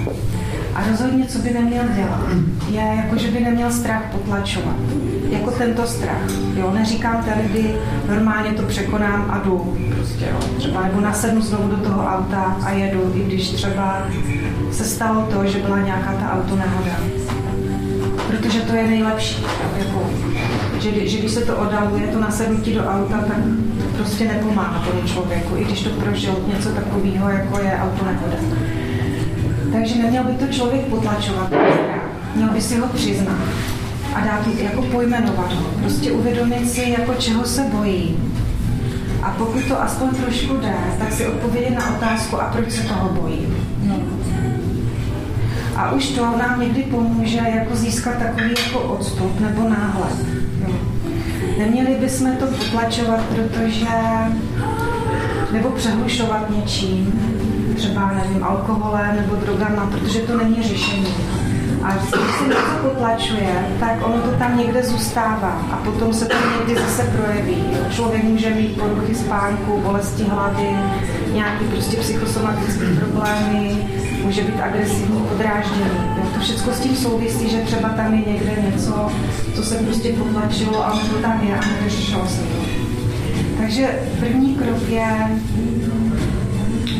A 0.74 0.82
rozhodně, 0.90 1.26
co 1.26 1.38
by 1.38 1.50
neměl 1.50 1.84
dělat, 1.96 2.20
je 2.70 2.94
jako, 2.96 3.18
že 3.18 3.30
by 3.30 3.40
neměl 3.40 3.72
strach 3.72 4.02
potlačovat. 4.12 4.76
Jako 5.28 5.50
tento 5.50 5.86
strach. 5.86 6.30
Jo? 6.56 6.70
Neříkám 6.74 7.24
ten, 7.24 7.48
kdy 7.48 7.74
normálně 8.08 8.50
to 8.50 8.62
překonám 8.62 9.26
a 9.30 9.38
jdu. 9.44 9.76
Prostě, 9.96 10.24
jo? 10.24 10.38
Třeba 10.58 10.82
nebo 10.82 11.00
nasednu 11.00 11.40
znovu 11.40 11.68
do 11.68 11.76
toho 11.76 12.06
auta 12.06 12.56
a 12.64 12.70
jedu, 12.70 13.12
i 13.14 13.20
když 13.24 13.50
třeba 13.50 14.02
se 14.72 14.84
stalo 14.84 15.28
to, 15.32 15.46
že 15.46 15.58
byla 15.58 15.78
nějaká 15.78 16.12
ta 16.12 16.32
auto 16.32 16.56
nehoda. 16.56 16.96
Protože 18.26 18.60
to 18.60 18.76
je 18.76 18.86
nejlepší. 18.86 19.44
Jako, 19.78 20.10
že, 20.80 21.08
že 21.08 21.18
když 21.18 21.30
se 21.30 21.40
to 21.40 21.56
odaluje, 21.56 22.06
to 22.06 22.20
nasednutí 22.20 22.74
do 22.74 22.80
auta, 22.80 23.24
tak 23.28 23.38
prostě 23.96 24.28
nepomáhá 24.28 24.86
tomu 24.86 25.08
člověku, 25.08 25.56
i 25.56 25.64
když 25.64 25.82
to 25.82 25.90
prožil 25.90 26.36
něco 26.54 26.68
takového, 26.68 27.28
jako 27.28 27.58
je 27.58 27.78
auto 27.82 28.04
nehoda. 28.04 28.36
Takže 29.72 30.02
neměl 30.02 30.24
by 30.24 30.32
to 30.32 30.52
člověk 30.52 30.84
potlačovat, 30.84 31.52
měl 32.34 32.48
by 32.48 32.60
si 32.60 32.78
ho 32.78 32.86
přiznat 32.86 33.38
a 34.14 34.20
dát 34.20 34.46
jako 34.62 34.82
pojmenovat 34.82 35.52
ho. 35.52 35.66
Prostě 35.80 36.12
uvědomit 36.12 36.70
si, 36.70 36.94
jako 36.98 37.14
čeho 37.14 37.44
se 37.44 37.62
bojí. 37.62 38.16
A 39.22 39.30
pokud 39.30 39.64
to 39.64 39.82
aspoň 39.82 40.08
trošku 40.08 40.56
jde, 40.56 40.74
tak 40.98 41.12
si 41.12 41.26
odpovědět 41.26 41.70
na 41.70 41.96
otázku, 41.96 42.40
a 42.40 42.44
proč 42.44 42.72
se 42.72 42.82
toho 42.82 43.08
bojí. 43.08 43.46
No. 43.82 43.96
A 45.76 45.92
už 45.92 46.08
to 46.08 46.22
nám 46.22 46.60
někdy 46.60 46.82
pomůže 46.82 47.40
jako 47.54 47.76
získat 47.76 48.18
takový 48.18 48.54
jako 48.66 48.80
odstup 48.80 49.40
nebo 49.40 49.68
náhled. 49.68 50.43
Neměli 51.58 51.96
bychom 52.00 52.36
to 52.36 52.46
potlačovat, 52.46 53.20
protože 53.20 53.86
nebo 55.52 55.70
přehlušovat 55.70 56.50
něčím, 56.50 57.20
třeba, 57.76 58.12
nevím, 58.12 58.44
alkoholem 58.44 59.16
nebo 59.16 59.36
drogama, 59.36 59.86
protože 59.90 60.18
to 60.18 60.36
není 60.36 60.62
řešení. 60.62 61.14
A 61.82 61.92
když 61.92 62.10
se 62.10 62.44
něco 62.44 62.88
potlačuje, 62.88 63.66
tak 63.80 64.06
ono 64.06 64.22
to 64.22 64.30
tam 64.30 64.58
někde 64.58 64.82
zůstává 64.82 65.62
a 65.72 65.76
potom 65.76 66.12
se 66.12 66.26
to 66.26 66.36
někdy 66.58 66.82
zase 66.82 67.02
projeví. 67.02 67.64
Člověk 67.90 68.24
může 68.24 68.50
mít 68.50 68.80
poruchy 68.80 69.14
spánku, 69.14 69.80
bolesti 69.80 70.22
hlavy, 70.22 70.68
nějaký 71.32 71.64
prostě 71.64 71.96
psychosomatické 71.96 72.86
problémy, 73.00 73.88
může 74.24 74.42
být 74.42 74.60
agresivní, 74.60 75.20
podrážděný. 75.20 75.90
To 76.34 76.40
všechno 76.40 76.72
s 76.72 76.80
tím 76.80 76.96
souvisí, 76.96 77.50
že 77.50 77.58
třeba 77.60 77.88
tam 77.88 78.14
je 78.14 78.32
někde 78.32 78.62
něco, 78.70 79.10
co 79.54 79.62
se 79.62 79.74
prostě 79.74 80.12
potlačilo 80.12 80.86
a 80.86 80.90
to 80.90 81.16
tam 81.22 81.40
je 81.46 81.56
a 81.56 81.60
nevyřešilo 81.66 82.26
se 82.28 82.40
to. 82.40 82.64
Takže 83.58 83.88
první 84.20 84.54
krok 84.54 84.88
je 84.88 85.06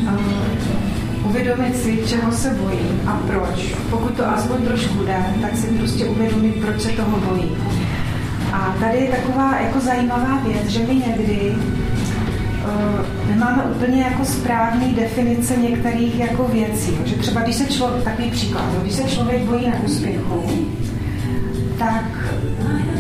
uh, 0.03 1.29
uvědomit 1.29 1.77
si, 1.77 1.99
čeho 2.07 2.33
se 2.33 2.51
bojí 2.51 3.01
a 3.07 3.21
proč. 3.27 3.75
Pokud 3.91 4.15
to 4.15 4.29
aspoň 4.29 4.63
trošku 4.65 5.05
jde, 5.05 5.17
tak 5.43 5.57
si 5.57 5.67
prostě 5.67 6.05
uvědomit, 6.05 6.55
proč 6.61 6.81
se 6.81 6.89
toho 6.89 7.21
bojí. 7.21 7.57
A 8.53 8.77
tady 8.81 8.99
je 8.99 9.11
taková 9.11 9.61
jako 9.61 9.81
zajímavá 9.81 10.39
věc, 10.47 10.67
že 10.67 10.87
my 10.87 10.95
někdy 10.95 11.55
uh, 11.55 13.31
nemáme 13.31 13.63
úplně 13.63 14.03
jako 14.03 14.25
správný 14.25 14.95
definice 14.95 15.57
některých 15.57 16.19
jako 16.19 16.49
věcí. 16.53 16.99
Že 17.05 17.17
třeba 17.17 17.41
když 17.41 17.57
se 17.57 17.67
člověk, 17.67 18.05
takový 18.05 18.31
příklad, 18.31 18.65
když 18.83 18.93
se 18.95 19.03
člověk 19.03 19.43
bojí 19.43 19.71
neúspěchu, 19.71 20.67
tak 21.79 22.05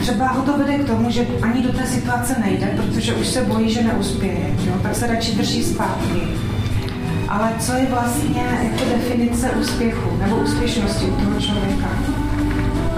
třeba 0.05 0.29
ho 0.29 0.43
to 0.43 0.59
vede 0.59 0.79
k 0.79 0.87
tomu, 0.87 1.11
že 1.11 1.27
ani 1.43 1.63
do 1.63 1.73
té 1.73 1.87
situace 1.87 2.37
nejde, 2.45 2.67
protože 2.67 3.15
už 3.15 3.27
se 3.27 3.43
bojí, 3.43 3.71
že 3.71 3.83
neuspěje, 3.83 4.47
jo? 4.67 4.73
tak 4.83 4.95
se 4.95 5.07
radši 5.07 5.33
drží 5.33 5.65
zpátky. 5.65 6.21
Ale 7.29 7.53
co 7.61 7.73
je 7.73 7.87
vlastně 7.87 8.45
jako 8.63 8.85
definice 8.97 9.51
úspěchu 9.51 10.17
nebo 10.17 10.37
úspěšnosti 10.37 11.05
u 11.07 11.15
toho 11.15 11.41
člověka? 11.41 11.89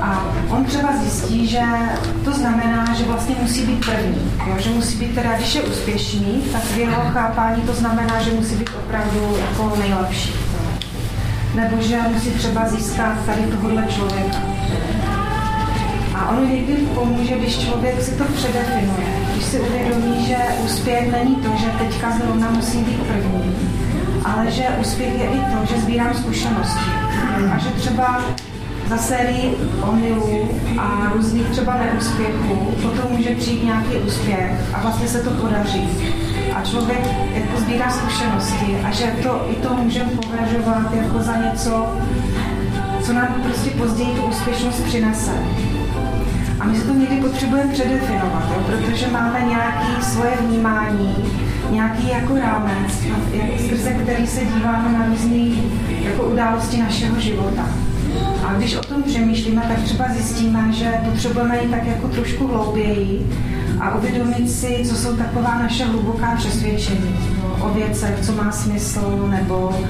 A 0.00 0.24
on 0.50 0.64
třeba 0.64 0.96
zjistí, 0.96 1.46
že 1.46 1.62
to 2.24 2.32
znamená, 2.32 2.94
že 2.94 3.04
vlastně 3.04 3.34
musí 3.42 3.66
být 3.66 3.86
první. 3.86 4.32
Jo? 4.46 4.54
Že 4.58 4.70
musí 4.70 4.98
být 4.98 5.14
teda, 5.14 5.36
když 5.36 5.54
je 5.54 5.62
úspěšný, 5.62 6.42
tak 6.52 6.62
v 6.62 6.78
jeho 6.78 7.02
chápání 7.12 7.62
to 7.62 7.72
znamená, 7.72 8.22
že 8.22 8.30
musí 8.30 8.54
být 8.54 8.70
opravdu 8.78 9.36
jako 9.40 9.76
nejlepší. 9.78 10.32
Nebo 11.54 11.82
že 11.82 11.98
musí 12.12 12.30
třeba 12.30 12.68
získat 12.68 13.26
tady 13.26 13.42
tohohle 13.42 13.84
člověka. 13.88 14.55
Ono 16.30 16.44
někdy 16.44 16.74
pomůže, 16.94 17.38
když 17.38 17.58
člověk 17.58 18.02
si 18.02 18.10
to 18.10 18.24
předefinuje. 18.24 19.06
Když 19.32 19.44
si 19.44 19.60
uvědomí, 19.60 20.26
že 20.26 20.36
úspěch 20.64 21.12
není 21.12 21.36
to, 21.36 21.48
že 21.56 21.66
teďka 21.78 22.10
zrovna 22.10 22.50
musí 22.50 22.78
být 22.78 23.02
první, 23.02 23.56
ale 24.24 24.50
že 24.50 24.64
úspěch 24.80 25.18
je 25.18 25.24
i 25.24 25.38
to, 25.38 25.74
že 25.74 25.80
sbírám 25.80 26.14
zkušenosti. 26.14 26.90
A 27.54 27.58
že 27.58 27.68
třeba 27.70 28.24
za 28.88 28.96
sérii 28.96 29.56
omylů 29.82 30.48
a 30.78 31.12
různých 31.14 31.46
třeba 31.46 31.76
neúspěchů 31.76 32.74
potom 32.82 33.04
může 33.10 33.34
přijít 33.34 33.64
nějaký 33.64 33.96
úspěch 33.96 34.50
a 34.74 34.80
vlastně 34.82 35.08
se 35.08 35.22
to 35.22 35.30
podaří. 35.30 35.88
A 36.54 36.62
člověk 36.62 37.00
jako 37.34 37.60
sbírá 37.60 37.90
zkušenosti 37.90 38.78
a 38.84 38.90
že 38.90 39.06
to 39.22 39.46
i 39.50 39.54
to 39.54 39.74
můžeme 39.74 40.10
považovat 40.10 40.94
jako 40.94 41.22
za 41.22 41.36
něco, 41.36 41.96
co 43.02 43.12
nám 43.12 43.42
prostě 43.44 43.70
později 43.70 44.08
tu 44.08 44.22
úspěšnost 44.22 44.84
přinese. 44.84 45.32
My 46.66 46.76
si 46.76 46.86
to 46.86 46.94
někdy 46.94 47.16
potřebujeme 47.16 47.72
předefinovat, 47.72 48.44
jo? 48.50 48.64
protože 48.66 49.06
máme 49.10 49.40
nějaké 49.48 50.02
svoje 50.02 50.36
vnímání, 50.40 51.14
nějaký 51.70 52.08
jako 52.08 52.36
rámec, 52.36 52.92
skrze 53.66 53.90
který 53.90 54.26
se 54.26 54.40
díváme 54.44 54.98
na 54.98 55.06
různé 55.06 55.56
jako 56.02 56.22
události 56.22 56.82
našeho 56.82 57.20
života. 57.20 57.66
A 58.46 58.54
když 58.54 58.76
o 58.76 58.80
tom 58.80 59.02
přemýšlíme, 59.02 59.62
tak 59.68 59.82
třeba 59.82 60.04
zjistíme, 60.12 60.72
že 60.72 60.92
potřebujeme 61.10 61.62
jít 61.62 61.70
tak 61.70 61.86
jako 61.86 62.08
trošku 62.08 62.46
hlouběji 62.46 63.26
a 63.80 63.94
uvědomit 63.94 64.50
si, 64.50 64.82
co 64.88 64.94
jsou 64.96 65.16
taková 65.16 65.58
naše 65.58 65.84
hluboká 65.84 66.36
přesvědčení 66.36 67.16
jo? 67.42 67.56
o 67.60 67.74
věcech, 67.74 68.18
co 68.22 68.32
má 68.32 68.52
smysl, 68.52 69.28
nebo 69.30 69.80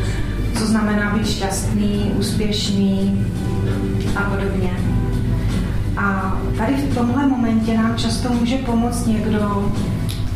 co 0.58 0.66
znamená 0.66 1.16
být 1.16 1.26
šťastný, 1.26 2.12
úspěšný 2.18 3.26
a 4.16 4.20
podobně. 4.22 4.70
A 5.96 6.36
tady 6.56 6.74
v 6.74 6.94
tomhle 6.94 7.26
momentě 7.26 7.76
nám 7.76 7.96
často 7.96 8.32
může 8.32 8.56
pomoct 8.56 9.06
někdo, 9.06 9.72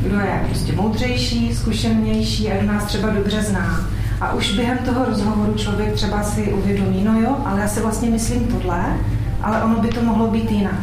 kdo 0.03 0.21
je 0.21 0.43
prostě 0.47 0.73
moudřejší, 0.73 1.55
zkušenější 1.55 2.53
a 2.53 2.63
nás 2.65 2.85
třeba 2.85 3.11
dobře 3.11 3.43
zná. 3.43 3.81
A 4.21 4.33
už 4.33 4.57
během 4.57 4.79
toho 4.79 5.05
rozhovoru 5.05 5.55
člověk 5.55 5.93
třeba 5.93 6.23
si 6.23 6.53
uvědomí, 6.53 7.05
no 7.05 7.21
jo, 7.21 7.37
ale 7.45 7.61
já 7.61 7.69
si 7.69 7.81
vlastně 7.81 8.11
myslím 8.11 8.47
tohle, 8.47 8.97
ale 9.43 9.63
ono 9.63 9.77
by 9.77 9.89
to 9.89 10.03
mohlo 10.03 10.31
být 10.31 10.51
jinak. 10.51 10.81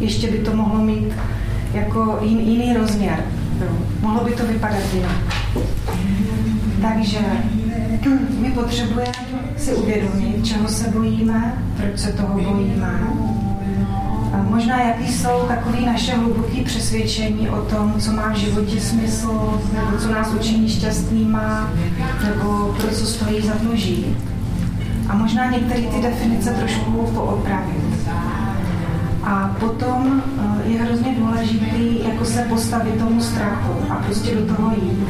Ještě 0.00 0.30
by 0.30 0.38
to 0.38 0.56
mohlo 0.56 0.84
mít 0.84 1.12
jako 1.74 2.18
jin, 2.22 2.38
jiný 2.38 2.76
rozměr. 2.76 3.24
Mohlo 4.00 4.24
by 4.24 4.30
to 4.30 4.46
vypadat 4.46 4.94
jinak. 4.94 5.16
Takže 6.82 7.18
my 8.38 8.50
potřebujeme 8.50 9.12
si 9.56 9.74
uvědomit, 9.74 10.46
čeho 10.46 10.68
se 10.68 10.90
bojíme, 10.90 11.62
proč 11.76 11.98
se 11.98 12.12
toho 12.12 12.34
bojíme, 12.34 13.00
možná 14.42 14.82
jaký 14.82 15.12
jsou 15.12 15.44
takové 15.48 15.80
naše 15.80 16.14
hluboké 16.14 16.64
přesvědčení 16.64 17.50
o 17.50 17.62
tom, 17.62 17.94
co 17.98 18.12
má 18.12 18.32
v 18.32 18.36
životě 18.36 18.80
smysl, 18.80 19.60
nebo 19.72 19.98
co 19.98 20.08
nás 20.08 20.34
učiní 20.34 20.68
šťastnýma, 20.68 21.70
nebo 22.24 22.74
pro 22.80 22.90
co 22.90 23.06
stojí 23.06 23.46
za 23.46 23.52
to 23.54 23.76
žít. 23.76 24.16
A 25.08 25.14
možná 25.16 25.50
některé 25.50 25.80
ty 25.82 26.02
definice 26.02 26.50
trošku 26.50 26.90
poopravit. 26.90 28.08
A 29.22 29.56
potom 29.60 30.22
eh, 30.38 30.68
je 30.68 30.82
hrozně 30.82 31.14
důležité 31.14 31.76
jako 32.08 32.24
se 32.24 32.42
postavit 32.42 32.98
tomu 32.98 33.20
strachu 33.20 33.72
a 33.90 33.94
prostě 33.94 34.34
do 34.34 34.54
toho 34.54 34.72
jít. 34.82 35.08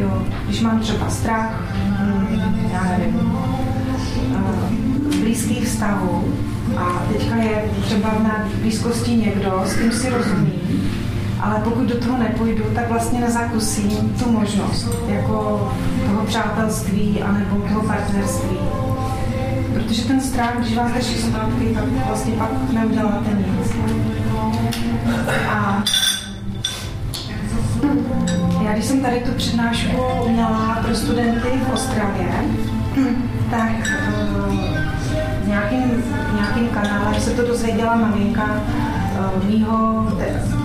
Jo, 0.00 0.22
když 0.46 0.60
mám 0.60 0.80
třeba 0.80 1.10
strach, 1.10 1.62
hm, 1.74 2.70
já 2.72 2.82
nevím, 2.98 3.38
eh, 4.36 4.77
blízkých 5.28 5.66
vztahů, 5.66 6.24
a 6.76 7.02
teďka 7.12 7.36
je 7.36 7.64
třeba 7.82 8.08
na 8.08 8.48
blízkosti 8.60 9.16
někdo, 9.16 9.62
s 9.66 9.76
kým 9.76 9.92
si 9.92 10.10
rozumí 10.10 10.52
ale 11.40 11.60
pokud 11.64 11.84
do 11.86 12.00
toho 12.00 12.18
nepůjdu, 12.18 12.64
tak 12.74 12.88
vlastně 12.88 13.20
nezakusím 13.20 14.14
tu 14.18 14.30
možnost 14.32 14.88
jako 15.08 15.68
toho 16.06 16.26
přátelství 16.26 17.22
anebo 17.22 17.56
toho 17.56 17.82
partnerství. 17.82 18.58
Protože 19.74 20.04
ten 20.04 20.20
strach, 20.20 20.58
když 20.58 20.76
vás 20.76 20.92
drží 20.92 21.14
zpátky, 21.14 21.64
tak 21.74 21.84
vlastně 22.06 22.32
pak 22.32 22.50
neuděláte 22.72 23.30
nic. 23.34 23.72
A 25.48 25.84
já 28.64 28.72
když 28.72 28.84
jsem 28.84 29.00
tady 29.00 29.20
tu 29.20 29.32
přednášku 29.32 29.96
měla 30.28 30.78
pro 30.84 30.94
studenty 30.94 31.48
v 31.68 31.72
Ostravě, 31.72 32.26
tak 33.50 34.07
nějakým, 35.58 36.04
nějakým 36.34 36.68
kanálem 36.68 37.20
se 37.20 37.30
to 37.30 37.46
dozvěděla 37.46 37.96
maminka 37.96 38.44
uh, 38.44 39.44
mýho, 39.44 40.06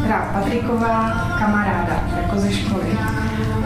teda 0.04 0.30
Patriková 0.34 1.12
kamaráda, 1.40 2.04
jako 2.22 2.40
ze 2.40 2.54
školy. 2.54 2.98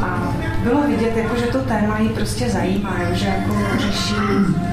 A 0.01 0.33
bylo 0.63 0.81
vidět, 0.81 1.17
jako, 1.17 1.35
že 1.35 1.45
to 1.45 1.59
téma 1.59 1.99
ji 1.99 2.09
prostě 2.09 2.49
zajímá, 2.49 2.95
že 3.11 3.27
jako 3.27 3.55
řeší 3.79 4.15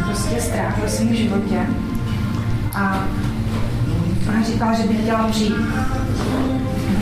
prostě 0.04 0.40
strach 0.40 0.78
ve 0.82 0.88
svém 0.88 1.14
životě. 1.14 1.60
A 2.74 3.04
ona 4.28 4.42
říkala, 4.42 4.72
že 4.72 4.82
by 4.82 4.94
chtěla 4.94 5.28
přijít. 5.28 5.54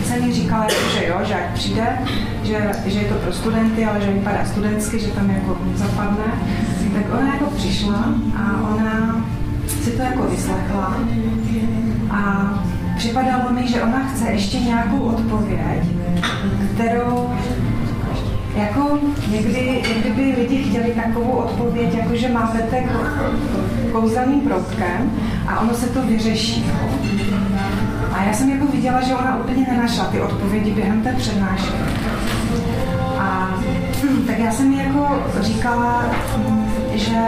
Jsem 0.05 0.25
mi 0.25 0.33
říkala, 0.33 0.63
jako, 0.65 0.89
že 0.99 1.07
jo, 1.07 1.21
že 1.25 1.35
ať 1.35 1.55
přijde, 1.55 1.99
že, 2.43 2.73
že 2.87 2.99
je 2.99 3.09
to 3.09 3.15
pro 3.15 3.33
studenty, 3.33 3.85
ale 3.85 4.01
že 4.01 4.13
vypadá 4.13 4.45
studentsky, 4.45 4.99
že 4.99 5.07
tam 5.07 5.31
jako 5.31 5.59
zapadne. 5.75 6.25
Tak 6.95 7.21
ona 7.21 7.35
jako 7.35 7.51
přišla 7.51 8.05
a 8.37 8.69
ona 8.75 9.25
si 9.83 9.91
to 9.91 10.03
jako 10.03 10.23
vyslechla 10.23 10.97
a 12.11 12.53
připadalo 12.97 13.51
mi, 13.51 13.69
že 13.69 13.83
ona 13.83 14.09
chce 14.09 14.31
ještě 14.31 14.59
nějakou 14.59 14.99
odpověď, 14.99 15.83
kterou 16.75 17.31
jako 18.57 18.99
někdy, 19.31 19.83
kdyby 20.01 20.35
lidi 20.39 20.63
chtěli 20.63 20.91
takovou 20.91 21.31
odpověď, 21.31 21.95
jako 21.95 22.17
že 22.17 22.29
máte 22.29 22.59
kouzelným 23.93 24.41
proutkem 24.41 25.11
a 25.49 25.61
ono 25.61 25.75
se 25.75 25.87
to 25.87 26.03
vyřeší. 26.03 26.65
A 28.13 28.25
já 28.25 28.33
jsem 28.33 28.51
jako 28.51 28.67
viděla, 28.67 29.01
že 29.01 29.15
ona 29.15 29.39
úplně 29.41 29.67
nenašla 29.71 30.05
ty 30.05 30.21
odpovědi 30.21 30.71
během 30.71 31.03
té 31.03 31.13
přednášky. 31.13 31.75
A 33.19 33.51
tak 34.27 34.39
já 34.39 34.53
jsem 34.53 34.73
jako 34.73 35.09
říkala, 35.41 36.05
že 36.95 37.19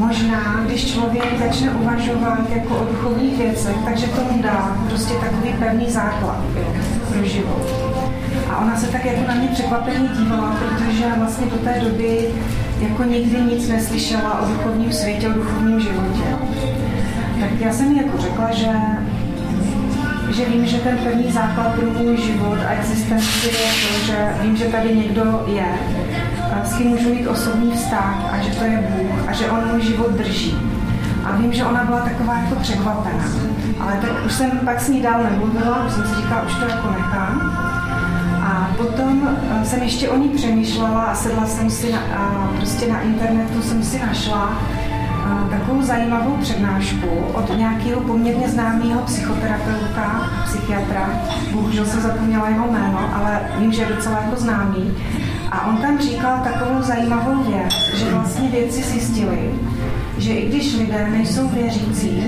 možná, 0.00 0.60
když 0.66 0.92
člověk 0.92 1.38
začne 1.38 1.70
uvažovat 1.70 2.50
jako 2.50 2.76
o 2.76 2.84
duchovních 2.84 3.38
věcech, 3.38 3.76
takže 3.84 4.06
to 4.06 4.32
mu 4.32 4.42
dá 4.42 4.76
prostě 4.88 5.14
takový 5.14 5.52
pevný 5.58 5.90
základ 5.90 6.40
pro 7.08 7.24
život. 7.24 7.62
A 8.50 8.58
ona 8.58 8.76
se 8.76 8.86
tak 8.86 9.04
jako 9.04 9.28
na 9.28 9.34
mě 9.34 9.48
překvapeně 9.48 10.08
dívala, 10.18 10.56
protože 10.58 11.04
vlastně 11.18 11.46
do 11.46 11.56
té 11.56 11.80
doby 11.84 12.28
jako 12.80 13.04
nikdy 13.04 13.40
nic 13.40 13.68
neslyšela 13.68 14.40
o 14.40 14.48
duchovním 14.48 14.92
světě, 14.92 15.28
o 15.28 15.32
duchovním 15.32 15.80
životě. 15.80 16.36
Tak 17.40 17.50
já 17.60 17.72
jsem 17.72 17.92
jí 17.92 17.98
jako 17.98 18.18
řekla, 18.18 18.50
že 18.52 18.70
že 20.30 20.44
vím, 20.44 20.66
že 20.66 20.78
ten 20.78 20.98
pevný 20.98 21.32
základ 21.32 21.74
pro 21.74 21.90
můj 21.90 22.16
život 22.16 22.58
a 22.68 22.70
existenci 22.70 23.46
je 23.46 23.52
to, 23.52 24.06
že 24.06 24.34
vím, 24.42 24.56
že 24.56 24.64
tady 24.64 24.96
někdo 24.96 25.44
je, 25.46 25.66
s 26.80 26.82
kým 26.82 26.90
můžu 26.90 27.14
mít 27.14 27.28
osobní 27.28 27.72
vztah 27.72 28.16
a 28.32 28.42
že 28.42 28.50
to 28.50 28.64
je 28.64 28.84
Bůh 28.90 29.28
a 29.28 29.32
že 29.32 29.50
on 29.50 29.68
můj 29.72 29.82
život 29.82 30.10
drží. 30.10 30.56
A 31.24 31.36
vím, 31.36 31.52
že 31.52 31.64
ona 31.64 31.84
byla 31.84 32.00
taková 32.00 32.38
jako 32.38 32.54
překvapená. 32.54 33.24
Ale 33.80 33.98
tak 34.00 34.10
už 34.26 34.32
jsem 34.32 34.50
pak 34.64 34.80
s 34.80 34.88
ní 34.88 35.00
dál 35.00 35.22
nemluvila, 35.22 35.84
už 35.86 35.92
jsem 35.92 36.06
si 36.06 36.14
říkala, 36.14 36.42
už 36.42 36.54
to 36.54 36.64
jako 36.64 36.90
nechám. 36.90 37.40
A 38.42 38.70
potom 38.76 39.28
eh, 39.28 39.64
jsem 39.64 39.82
ještě 39.82 40.08
o 40.08 40.16
ní 40.16 40.28
přemýšlela 40.28 41.02
a 41.02 41.14
sedla 41.14 41.46
jsem 41.46 41.70
si 41.70 41.92
na, 41.92 41.98
a 41.98 42.50
prostě 42.56 42.92
na 42.92 43.00
internetu 43.00 43.62
jsem 43.62 43.82
si 43.82 43.98
našla 44.06 44.58
eh, 44.62 45.50
takovou 45.50 45.82
zajímavou 45.82 46.36
přednášku 46.36 47.08
od 47.32 47.56
nějakého 47.58 48.00
poměrně 48.00 48.48
známého 48.48 49.00
psychoterapeuta, 49.00 50.30
psychiatra. 50.44 51.10
Bohužel 51.52 51.86
jsem 51.86 52.00
zapomněla 52.00 52.48
jeho 52.48 52.66
jméno, 52.72 53.10
ale 53.14 53.40
vím, 53.58 53.72
že 53.72 53.82
je 53.82 53.88
docela 53.88 54.20
jako 54.20 54.36
známý. 54.36 54.94
A 55.50 55.66
on 55.66 55.76
tam 55.76 55.98
říkal 55.98 56.40
takovou 56.44 56.82
zajímavou 56.82 57.42
věc, 57.42 57.72
že 57.94 58.10
vlastně 58.10 58.48
věci 58.48 58.82
zjistili, 58.82 59.50
že 60.18 60.32
i 60.32 60.48
když 60.48 60.74
lidé 60.78 61.08
nejsou 61.10 61.48
věřící 61.48 62.22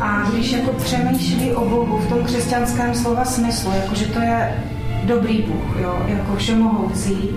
a 0.00 0.30
když 0.30 0.52
jako 0.52 0.72
přemýšlí 0.72 1.52
o 1.52 1.68
Bohu 1.68 1.98
v 1.98 2.08
tom 2.08 2.24
křesťanském 2.24 2.94
slova 2.94 3.24
smyslu, 3.24 3.72
jako 3.76 3.94
že 3.94 4.06
to 4.06 4.20
je 4.20 4.64
dobrý 5.04 5.42
Bůh, 5.42 5.76
jo, 5.82 6.02
jako 6.06 6.36
všemohoucí, 6.36 7.30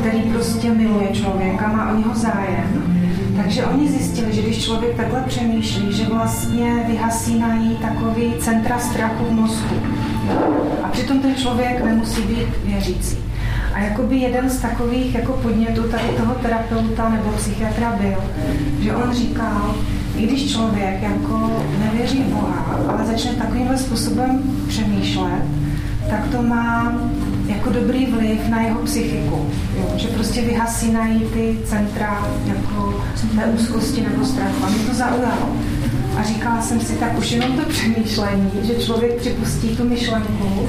který 0.00 0.20
prostě 0.20 0.70
miluje 0.70 1.08
člověka, 1.12 1.68
má 1.68 1.92
o 1.92 1.96
něho 1.96 2.14
zájem, 2.14 2.96
takže 3.42 3.64
oni 3.64 3.88
zjistili, 3.88 4.32
že 4.32 4.42
když 4.42 4.64
člověk 4.64 4.96
takhle 4.96 5.22
přemýšlí, 5.26 5.92
že 5.92 6.04
vlastně 6.04 6.84
vyhasínají 6.88 7.76
takový 7.76 8.34
centra 8.38 8.78
strachu 8.78 9.24
v 9.24 9.32
mozku. 9.32 9.74
A 10.82 10.88
přitom 10.88 11.18
ten 11.18 11.34
člověk 11.34 11.84
nemusí 11.84 12.22
být 12.22 12.48
věřící. 12.64 13.29
A 13.74 13.80
jakoby 13.80 14.16
jeden 14.16 14.50
z 14.50 14.58
takových 14.58 15.14
jako 15.14 15.32
podnětů 15.32 15.82
tady 15.82 16.04
toho 16.16 16.34
terapeuta 16.34 17.08
nebo 17.08 17.30
psychiatra 17.30 17.98
byl, 18.00 18.18
že 18.80 18.94
on 18.94 19.14
říkal, 19.14 19.74
i 20.16 20.26
když 20.26 20.52
člověk 20.52 21.02
jako 21.02 21.50
nevěří 21.84 22.22
v 22.22 22.34
Boha, 22.34 22.80
ale 22.88 23.06
začne 23.06 23.32
takovýmhle 23.32 23.78
způsobem 23.78 24.42
přemýšlet, 24.68 25.42
tak 26.10 26.28
to 26.28 26.42
má 26.42 26.92
jako 27.46 27.70
dobrý 27.70 28.06
vliv 28.06 28.48
na 28.48 28.60
jeho 28.60 28.80
psychiku. 28.80 29.50
Jo? 29.76 29.92
Že 29.96 30.08
prostě 30.08 30.42
vyhasínají 30.42 31.20
ty 31.20 31.58
centra 31.64 32.28
jako 32.46 33.04
té 33.34 33.44
úzkosti 33.44 34.02
nebo 34.02 34.24
strachu. 34.24 34.64
A 34.64 34.70
mě 34.70 34.78
to 34.78 34.94
zaujalo. 34.94 35.56
A 36.16 36.22
říkala 36.22 36.62
jsem 36.62 36.80
si, 36.80 36.92
tak 36.92 37.18
už 37.18 37.32
jenom 37.32 37.52
to 37.52 37.68
přemýšlení, 37.68 38.50
že 38.62 38.74
člověk 38.74 39.16
připustí 39.16 39.76
tu 39.76 39.88
myšlenku 39.88 40.68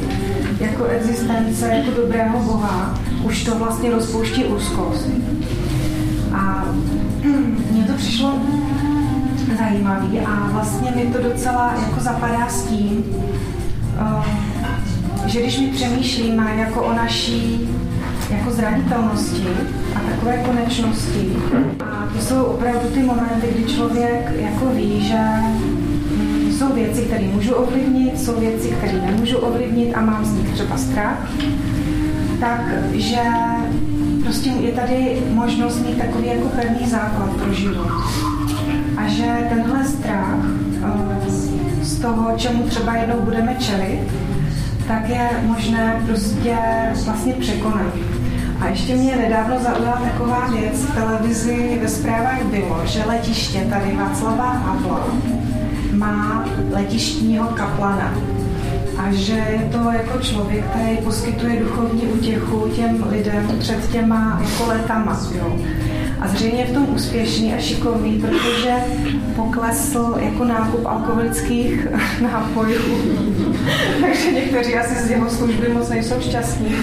jako 0.59 0.85
existence, 0.85 1.67
jako 1.67 2.01
dobrého 2.01 2.39
Boha, 2.39 2.99
už 3.23 3.43
to 3.43 3.55
vlastně 3.55 3.91
rozpouští 3.91 4.45
úzkost. 4.45 5.09
A 6.33 6.65
mně 7.71 7.83
to 7.83 7.93
přišlo 7.93 8.39
zajímavý 9.57 10.19
a 10.19 10.49
vlastně 10.51 10.91
mi 10.91 11.05
to 11.05 11.23
docela 11.23 11.73
jako 11.73 11.99
zapadá 11.99 12.49
s 12.49 12.63
tím, 12.63 13.03
eh, 13.99 15.29
že 15.29 15.41
když 15.41 15.59
my 15.59 15.67
přemýšlíme 15.67 16.55
jako 16.55 16.81
o 16.81 16.93
naší 16.93 17.69
jako 18.31 18.51
zranitelnosti 18.51 19.47
a 19.95 19.99
takové 19.99 20.37
konečnosti, 20.37 21.35
a 21.85 22.07
to 22.13 22.21
jsou 22.21 22.43
opravdu 22.43 22.89
ty 22.93 23.03
momenty, 23.03 23.47
kdy 23.55 23.63
člověk 23.63 24.31
jako 24.39 24.65
ví, 24.65 25.07
že 25.07 25.17
mm, 25.17 26.51
jsou 26.51 26.73
věci, 26.73 27.01
které 27.01 27.27
můžu 27.27 27.53
ovlivnit, 27.53 28.19
jsou 28.19 28.39
věci, 28.39 28.67
které 28.67 29.01
nemůžu 29.05 29.37
ovlivnit 29.37 29.95
a 29.95 30.01
mám 30.01 30.25
z 30.25 30.33
nich 30.33 30.49
třeba 30.53 30.77
strach, 30.77 31.31
takže 32.39 33.21
prostě 34.23 34.49
je 34.49 34.71
tady 34.71 35.21
možnost 35.29 35.79
mít 35.79 35.97
takový 35.97 36.27
jako 36.27 36.47
pevný 36.47 36.89
základ 36.89 37.29
pro 37.29 37.53
život. 37.53 37.87
A 38.97 39.07
že 39.07 39.47
tenhle 39.49 39.85
strach 39.85 40.45
eh, 40.83 41.31
z 41.81 41.99
toho, 41.99 42.37
čemu 42.37 42.63
třeba 42.63 42.95
jednou 42.95 43.19
budeme 43.21 43.55
čelit, 43.55 44.07
tak 44.87 45.09
je 45.09 45.29
možné 45.43 46.01
prostě 46.07 46.57
vlastně 47.05 47.33
překonat. 47.33 47.93
A 48.61 48.67
ještě 48.67 48.95
mě 48.95 49.15
nedávno 49.15 49.59
zaujala 49.59 50.01
taková 50.11 50.47
věc, 50.47 50.85
v 50.85 50.95
televizi 50.95 51.79
ve 51.81 51.87
zprávách 51.87 52.43
bylo, 52.43 52.81
že 52.85 53.03
letiště 53.05 53.65
tady 53.69 53.95
Václava 53.95 54.51
Havla 54.51 55.07
má 55.91 56.45
letištního 56.71 57.47
kaplana. 57.47 58.13
A 58.97 59.11
že 59.11 59.33
je 59.33 59.69
to 59.71 59.91
jako 59.91 60.19
člověk, 60.19 60.65
který 60.65 60.97
poskytuje 60.97 61.59
duchovní 61.59 62.01
útěchu 62.01 62.69
těm 62.75 63.05
lidem 63.09 63.51
před 63.59 63.91
těma 63.91 64.41
jako 64.43 64.69
letama. 64.69 65.19
Jo 65.35 65.57
a 66.21 66.27
zřejmě 66.27 66.65
v 66.65 66.73
tom 66.73 66.87
úspěšný 66.95 67.53
a 67.53 67.57
šikovný, 67.57 68.21
protože 68.21 68.73
poklesl 69.35 70.15
jako 70.19 70.45
nákup 70.45 70.85
alkoholických 70.85 71.87
nápojů. 72.21 72.79
Takže 74.01 74.31
někteří 74.31 74.75
asi 74.75 75.07
z 75.07 75.09
jeho 75.11 75.29
služby 75.29 75.69
moc 75.69 75.89
nejsou 75.89 76.15
šťastní, 76.21 76.75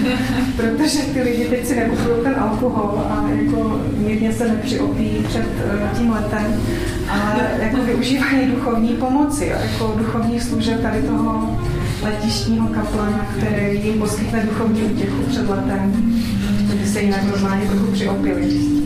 protože 0.57 0.98
ty 0.98 1.22
lidi 1.22 1.44
teď 1.44 1.66
si 1.66 1.77
nekupují 1.77 2.16
ten 2.22 2.35
alkohol 2.38 3.07
a 3.11 3.29
jako 3.42 3.81
mírně 3.98 4.33
se 4.33 4.48
nepřiopí 4.48 5.24
před 5.29 5.46
eh, 5.64 5.98
tím 5.98 6.11
letem, 6.11 6.61
ale 7.09 7.51
jako 7.59 7.77
využívají 7.77 8.46
duchovní 8.46 8.88
pomoci, 8.88 9.46
jako 9.46 9.94
duchovní 9.98 10.40
služeb 10.40 10.83
tady 10.83 11.03
toho 11.03 11.59
letištního 12.03 12.68
kaplana, 12.68 13.27
který 13.37 13.81
jim 13.85 13.98
poskytne 13.98 14.46
duchovní 14.51 14.83
útěchu 14.83 15.22
před 15.29 15.48
letem, 15.51 15.92
kdyby 16.66 16.87
se 16.87 17.01
jinak 17.01 17.22
normálně 17.22 17.66
trochu 17.66 17.92
přiopili. 17.92 18.78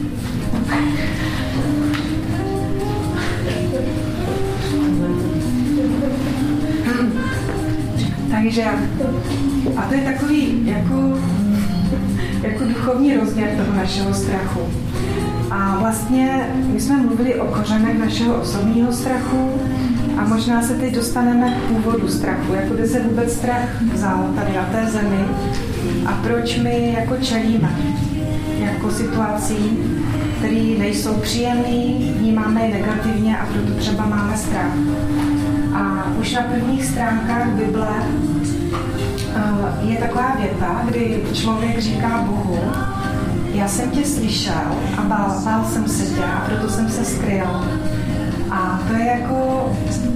Takže 8.55 8.71
a 9.77 9.83
to 9.83 9.95
je 9.95 10.01
takový 10.01 10.63
jako, 10.65 11.19
jako 12.43 12.65
duchovní 12.65 13.17
rozměr 13.17 13.49
toho 13.57 13.77
našeho 13.77 14.15
strachu. 14.15 14.61
A 15.51 15.77
vlastně 15.81 16.49
my 16.73 16.81
jsme 16.81 16.97
mluvili 16.97 17.41
o 17.41 17.47
kořenech 17.47 17.99
našeho 17.99 18.41
osobního 18.41 18.93
strachu 18.93 19.51
a 20.19 20.25
možná 20.25 20.63
se 20.63 20.75
teď 20.75 20.95
dostaneme 20.95 21.51
k 21.51 21.69
původu 21.69 22.09
strachu, 22.09 22.53
kde 22.75 22.87
se 22.87 23.01
vůbec 23.01 23.33
strach 23.33 23.83
vzal 23.83 24.33
tady 24.37 24.57
na 24.57 24.65
té 24.65 24.87
zemi 24.87 25.25
a 26.07 26.13
proč 26.13 26.59
my 26.59 26.97
jako 26.99 27.17
čelíme 27.17 27.77
jako 28.59 28.91
situací, 28.91 29.79
které 30.39 30.79
nejsou 30.79 31.15
příjemné, 31.15 32.13
vnímáme 32.19 32.67
je 32.67 32.75
negativně 32.75 33.39
a 33.39 33.47
proto 33.47 33.75
třeba 33.79 34.07
máme 34.07 34.37
strach. 34.37 34.73
A 35.75 36.13
už 36.21 36.33
na 36.33 36.43
prvních 36.43 36.85
stránkách 36.85 37.49
Bible 37.49 37.89
je 39.81 39.97
taková 39.97 40.37
věta, 40.41 40.83
kdy 40.85 41.23
člověk 41.33 41.79
říká 41.79 42.25
Bohu, 42.27 42.59
já 43.55 43.69
jsem 43.69 43.91
tě 43.91 44.05
slyšel 44.05 44.73
a 44.99 45.03
bál, 45.03 45.41
bál 45.45 45.65
jsem 45.73 45.89
se 45.89 46.15
tě 46.15 46.25
a 46.25 46.45
proto 46.47 46.69
jsem 46.69 46.91
se 46.91 47.05
skryl. 47.05 47.47
A 48.51 48.81
to 48.89 48.95
je 48.95 49.07
jako 49.07 49.71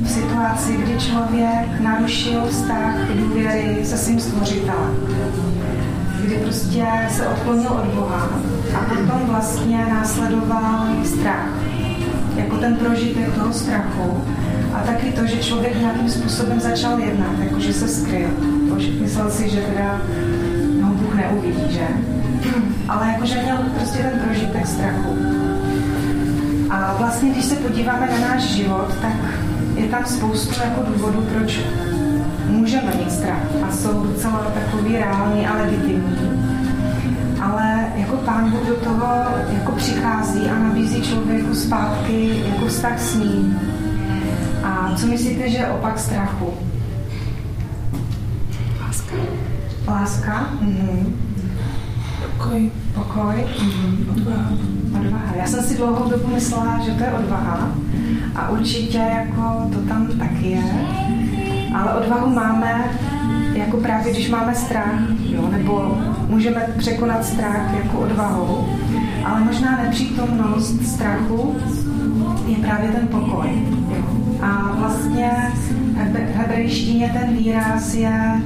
v 0.05 0.09
situaci, 0.11 0.73
kdy 0.73 0.99
člověk 0.99 1.81
narušil 1.81 2.43
vztah 2.51 2.95
důvěry 3.15 3.81
se 3.85 3.99
svým 3.99 4.21
stvořitelem. 4.21 4.97
Kdy 6.25 6.35
prostě 6.35 6.87
se 7.11 7.29
odklonil 7.29 7.71
od 7.71 7.87
Boha 7.87 8.29
a 8.75 8.95
potom 8.95 9.21
vlastně 9.27 9.87
následoval 9.87 10.87
strach. 11.05 11.49
Jako 12.37 12.57
ten 12.57 12.77
prožitek 12.77 13.35
toho 13.35 13.53
strachu. 13.53 14.25
A 14.75 14.79
taky 14.79 15.13
to, 15.13 15.27
že 15.27 15.37
člověk 15.37 15.81
nějakým 15.81 16.09
způsobem 16.09 16.61
začal 16.61 16.99
jednat, 16.99 17.39
jakože 17.39 17.73
se 17.73 17.89
skryl. 17.89 18.29
Myslel 18.85 19.31
si, 19.31 19.51
že 19.51 19.61
teda 19.61 20.01
no, 20.81 20.89
Bůh 20.89 21.15
neuvidí, 21.15 21.73
že? 21.73 21.87
Ale 22.89 23.07
jakože 23.13 23.43
měl 23.43 23.57
prostě 23.57 23.99
ten 23.99 24.21
prožitek 24.25 24.67
strachu. 24.67 25.17
A 26.71 26.95
vlastně, 26.99 27.31
když 27.31 27.45
se 27.45 27.55
podíváme 27.55 28.09
na 28.11 28.29
náš 28.29 28.43
život, 28.43 28.95
tak 29.03 29.17
je 29.77 29.87
tam 29.87 30.05
spoustu 30.05 30.61
jako 30.65 30.83
důvodů, 30.93 31.27
proč 31.35 31.61
můžeme 32.49 32.93
mít 32.95 33.13
strach 33.13 33.43
a 33.69 33.73
jsou 33.73 34.07
docela 34.07 34.39
takový 34.55 34.97
reální 34.97 35.47
a 35.47 35.57
legitimní. 35.57 36.17
Ale 37.43 37.87
jako 37.97 38.17
pán 38.17 38.51
Bůh 38.51 38.67
do 38.69 38.75
toho 38.75 39.07
jako 39.53 39.73
přichází 39.73 40.41
a 40.41 40.59
nabízí 40.59 41.03
člověku 41.03 41.55
zpátky 41.55 42.43
jako 42.49 42.67
vztah 42.67 43.01
s 43.01 43.15
ním. 43.15 43.61
A 44.65 44.95
co 44.97 45.07
myslíte, 45.07 45.51
že 45.51 45.57
je 45.57 45.69
opak 45.69 45.99
strachu? 45.99 46.55
Láska. 48.87 49.15
Láska? 49.87 50.47
Mhm. 50.61 51.17
Pokoj. 52.23 52.71
Pokoj? 52.95 53.35
Mhm. 53.63 54.09
Odvaha. 54.11 54.51
Odvaha. 55.01 55.35
Já 55.37 55.47
jsem 55.47 55.65
si 55.65 55.77
dlouhou 55.77 56.11
dobu 56.11 56.29
myslela, 56.35 56.81
že 56.85 56.91
to 56.91 57.05
je 57.05 57.11
odvaha 57.11 57.71
a 58.37 58.49
určitě 58.51 58.99
jako 58.99 59.71
to 59.73 59.79
tam 59.89 60.07
taky 60.19 60.51
je, 60.51 60.63
ale 61.75 61.95
odvahu 61.95 62.35
máme 62.35 62.85
jako 63.55 63.77
právě, 63.77 64.13
když 64.13 64.31
máme 64.31 64.55
strach, 64.55 65.01
jo, 65.25 65.49
nebo 65.53 65.99
můžeme 66.29 66.67
překonat 66.79 67.25
strach 67.25 67.75
jako 67.85 67.99
odvahou, 67.99 68.69
ale 69.25 69.41
možná 69.41 69.79
nepřítomnost 69.83 70.87
strachu 70.87 71.57
je 72.47 72.57
právě 72.57 72.91
ten 72.91 73.09
pokoj. 73.09 73.49
A 74.43 74.73
vlastně 74.79 75.31
v 76.13 76.37
hebrejštině 76.37 77.11
ten 77.21 77.37
výraz 77.37 77.95
je 77.95 78.43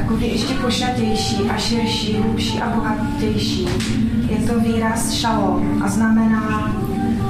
takový 0.00 0.28
ještě 0.28 0.54
pošatější 0.54 1.50
a 1.50 1.56
širší, 1.56 2.16
hlubší 2.16 2.60
a 2.60 2.70
bohatější. 2.70 3.68
Je 4.28 4.36
to 4.36 4.60
výraz 4.60 5.12
šalom 5.12 5.82
a 5.84 5.88
znamená 5.88 6.72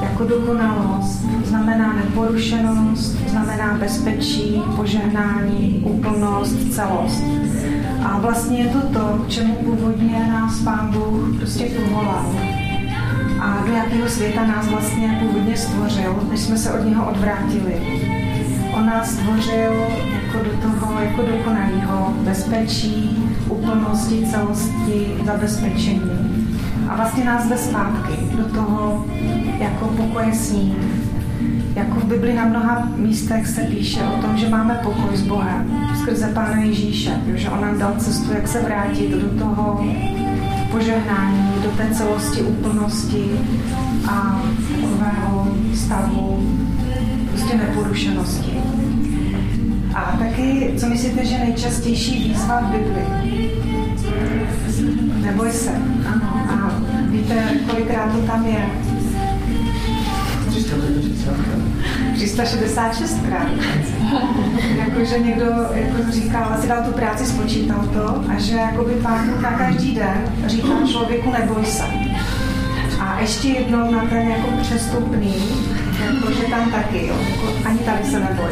jako 0.02 0.24
dokonalost, 0.24 1.24
znamená 1.44 1.92
neporušenost, 1.92 3.16
znamená 3.28 3.74
bezpečí, 3.74 4.62
požehnání, 4.76 5.82
úplnost, 5.84 6.74
celost. 6.74 7.24
A 8.04 8.18
vlastně 8.18 8.58
je 8.58 8.68
to 8.68 8.80
to, 8.80 9.24
k 9.24 9.28
čemu 9.28 9.54
původně 9.54 10.26
nás 10.32 10.60
Pán 10.60 10.90
Bůh 10.92 11.36
prostě 11.36 11.64
povolal. 11.64 12.34
A 13.40 13.64
do 13.66 13.72
jakého 13.72 14.08
světa 14.08 14.46
nás 14.46 14.68
vlastně 14.68 15.18
původně 15.22 15.56
stvořil, 15.56 16.28
než 16.30 16.40
jsme 16.40 16.56
se 16.56 16.72
od 16.72 16.84
něho 16.84 17.10
odvrátili. 17.10 18.09
On 18.72 18.86
nás 18.86 19.10
stvořil 19.10 19.72
jako 20.12 20.44
do 20.44 20.50
toho, 20.62 21.00
jako 21.00 21.22
dokonalého 21.22 22.14
bezpečí, 22.24 23.18
úplnosti, 23.48 24.26
celosti, 24.30 25.16
zabezpečení. 25.24 26.00
A 26.88 26.96
vlastně 26.96 27.24
nás 27.24 27.48
jde 27.48 27.58
zpátky 27.58 28.12
do 28.36 28.44
toho 28.44 29.04
jako 29.58 29.86
pokoje 29.86 30.34
s 30.34 30.52
ním. 30.52 30.76
Jako 31.74 32.00
v 32.00 32.04
Bibli 32.04 32.34
na 32.34 32.44
mnoha 32.44 32.88
místech 32.96 33.46
se 33.46 33.60
píše 33.60 34.00
o 34.02 34.22
tom, 34.22 34.36
že 34.36 34.48
máme 34.48 34.80
pokoj 34.82 35.16
s 35.16 35.22
Bohem 35.22 35.88
skrze 36.02 36.30
Pána 36.34 36.56
Ježíše, 36.56 37.20
že 37.34 37.50
on 37.50 37.60
nám 37.60 37.78
dal 37.78 37.94
cestu, 37.98 38.32
jak 38.32 38.48
se 38.48 38.62
vrátit 38.62 39.10
do 39.10 39.38
toho 39.38 39.84
požehnání, 40.70 41.52
do 41.62 41.70
té 41.70 41.94
celosti, 41.94 42.42
úplnosti 42.42 43.30
a 44.08 44.42
takového 44.70 45.48
stavu 45.74 46.56
prostě 47.40 47.56
neporušenosti. 47.56 48.52
A 49.94 50.16
taky, 50.18 50.74
co 50.76 50.86
myslíte, 50.86 51.24
že 51.24 51.38
nejčastější 51.38 52.28
výzva 52.28 52.60
v 52.60 52.64
Bibli? 52.64 53.02
Neboj 55.22 55.50
se. 55.50 55.70
Ano. 56.06 56.46
A 56.50 56.72
víte, 57.10 57.34
kolikrát 57.70 58.12
to 58.12 58.18
tam 58.18 58.46
je? 58.46 58.70
366 62.14 63.20
krát. 63.28 63.48
Jakože 64.78 65.18
někdo 65.18 65.44
jako 65.74 66.12
říkal, 66.12 66.44
asi 66.50 66.68
dal 66.68 66.82
tu 66.82 66.92
práci, 66.92 67.26
spočítal 67.26 67.88
to 67.92 68.24
a 68.30 68.38
že 68.38 68.54
jakoby 68.54 68.94
pán 68.94 69.42
na 69.42 69.50
každý 69.50 69.94
den 69.94 70.24
říká 70.46 70.68
člověku 70.90 71.30
neboj 71.30 71.64
se. 71.64 71.84
A 73.00 73.20
ještě 73.20 73.48
jednou 73.48 73.92
na 73.92 74.04
ten 74.04 74.28
jako 74.28 74.48
přestupný, 74.62 75.34
jakože 76.20 76.42
tam 76.42 76.70
taky, 76.70 77.06
jo, 77.06 77.14
jako 77.30 77.68
ani 77.68 77.78
tady 77.78 78.04
se 78.04 78.20
neboj. 78.20 78.50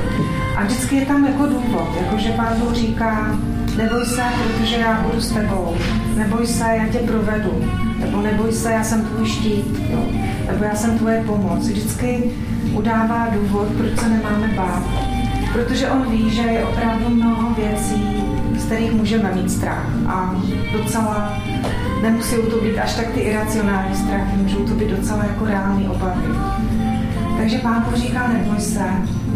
A 0.57 0.65
vždycky 0.65 0.97
je 0.97 1.07
tam 1.07 1.27
jako 1.27 1.47
důvod, 1.47 1.89
jakože 2.01 2.29
pán 2.29 2.61
Bůh 2.61 2.75
říká, 2.75 3.39
neboj 3.77 4.07
se, 4.07 4.23
protože 4.47 4.77
já 4.77 5.01
budu 5.01 5.21
s 5.21 5.33
tebou, 5.33 5.77
neboj 6.17 6.47
se, 6.47 6.65
já 6.65 6.89
tě 6.89 6.99
provedu, 6.99 7.65
nebo 8.01 8.23
neboj 8.23 8.53
se, 8.53 8.73
já 8.73 8.85
jsem 8.85 9.05
tvůj 9.05 9.29
štít, 9.29 9.81
jo, 9.91 10.05
nebo 10.53 10.65
já 10.65 10.75
jsem 10.75 10.99
tvoje 10.99 11.23
pomoc. 11.27 11.69
Vždycky 11.69 12.31
udává 12.73 13.29
důvod, 13.33 13.69
proč 13.77 14.01
se 14.01 14.09
nemáme 14.09 14.49
bát. 14.57 14.83
Protože 15.53 15.91
on 15.91 16.11
ví, 16.11 16.31
že 16.31 16.43
je 16.43 16.65
opravdu 16.65 17.09
mnoho 17.09 17.55
věcí, 17.55 18.25
z 18.57 18.65
kterých 18.65 18.93
můžeme 18.93 19.33
mít 19.35 19.51
strach. 19.51 19.87
A 20.07 20.35
docela 20.73 21.39
nemusí 22.03 22.37
to 22.51 22.57
být 22.57 22.79
až 22.79 22.95
tak 22.95 23.09
ty 23.11 23.21
iracionální 23.21 23.97
strachy, 23.97 24.37
můžou 24.37 24.65
to 24.65 24.75
být 24.75 24.91
docela 24.91 25.25
jako 25.25 25.45
reální 25.45 25.89
obavy. 25.89 26.27
Takže 27.39 27.59
pán 27.59 27.83
Bůh 27.83 27.95
říká, 27.95 28.29
neboj 28.29 28.61
se 28.61 28.85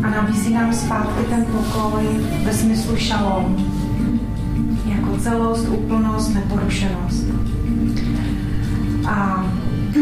a 0.03 0.11
nabízí 0.11 0.55
nám 0.55 0.73
zpátky 0.73 1.25
ten 1.31 1.45
pokoj 1.45 2.05
ve 2.45 2.53
smyslu 2.53 2.97
šalom. 2.97 3.57
Jako 4.87 5.17
celost, 5.17 5.69
úplnost, 5.69 6.35
neporušenost. 6.35 7.27
A 9.09 9.47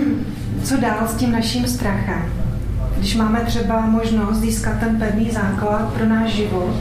co 0.63 0.77
dál 0.77 1.09
s 1.09 1.15
tím 1.15 1.33
naším 1.33 1.67
strachem? 1.67 2.23
Když 2.99 3.17
máme 3.17 3.41
třeba 3.41 3.87
možnost 3.87 4.37
získat 4.37 4.79
ten 4.81 4.99
pevný 4.99 5.31
základ 5.31 5.93
pro 5.93 6.07
náš 6.09 6.31
život 6.31 6.77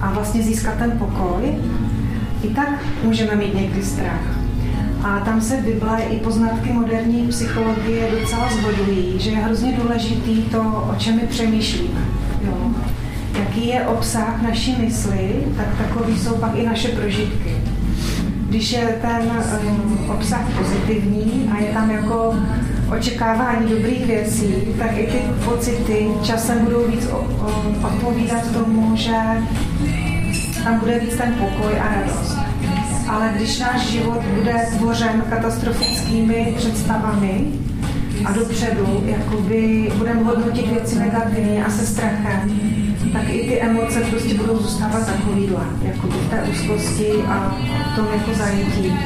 a 0.00 0.12
vlastně 0.12 0.42
získat 0.42 0.74
ten 0.74 0.90
pokoj, 0.90 1.58
i 2.42 2.48
tak 2.48 2.68
můžeme 3.04 3.34
mít 3.34 3.54
někdy 3.54 3.82
strach. 3.82 4.39
A 5.02 5.20
tam 5.20 5.40
se 5.40 5.56
Bible 5.56 6.02
i 6.02 6.16
poznatky 6.16 6.72
moderní 6.72 7.28
psychologie 7.28 8.08
docela 8.20 8.48
zhodují, 8.60 9.14
že 9.18 9.30
je 9.30 9.36
hrozně 9.36 9.72
důležitý 9.72 10.42
to, 10.42 10.88
o 10.92 10.94
čem 10.98 11.16
my 11.16 11.22
přemýšlíme. 11.22 12.00
Jo. 12.46 12.70
Jaký 13.38 13.66
je 13.66 13.86
obsah 13.86 14.42
naší 14.42 14.76
mysli, 14.78 15.44
tak 15.56 15.66
takový 15.78 16.18
jsou 16.18 16.34
pak 16.34 16.54
i 16.54 16.66
naše 16.66 16.88
prožitky. 16.88 17.56
Když 18.48 18.72
je 18.72 18.98
ten 19.02 19.30
um, 19.68 20.10
obsah 20.10 20.58
pozitivní 20.58 21.50
a 21.52 21.58
je 21.62 21.72
tam 21.72 21.90
jako 21.90 22.34
očekávání 22.98 23.70
dobrých 23.70 24.06
věcí, 24.06 24.54
tak 24.78 24.98
i 24.98 25.06
ty 25.06 25.18
pocity 25.44 26.08
časem 26.22 26.64
budou 26.64 26.86
víc 26.86 27.08
odpovídat 27.82 28.52
tomu, 28.52 28.96
že 28.96 29.16
tam 30.64 30.78
bude 30.78 30.98
víc 30.98 31.16
ten 31.16 31.34
pokoj 31.34 31.80
a 31.80 31.94
radost. 31.94 32.39
Ale 33.10 33.30
když 33.36 33.58
náš 33.58 33.80
život 33.86 34.22
bude 34.34 34.66
tvořen 34.78 35.22
katastrofickými 35.30 36.54
představami, 36.56 37.44
a 38.24 38.32
dopředu 38.32 39.02
jakoby 39.04 39.92
budeme 39.94 40.22
hodnotit 40.22 40.66
věci 40.66 40.98
negativně 40.98 41.64
a 41.64 41.70
se 41.70 41.86
strachem, 41.86 42.60
tak 43.12 43.22
i 43.28 43.48
ty 43.48 43.60
emoce 43.60 44.00
prostě 44.00 44.34
budou 44.34 44.58
zůstávat 44.58 45.06
takovýhle, 45.06 45.64
jako 45.82 46.06
v 46.06 46.30
té 46.30 46.42
úzkosti 46.42 47.12
a 47.28 47.56
v 47.92 47.96
tom 47.96 48.06
jako 48.12 48.34
zajetí. 48.34 48.98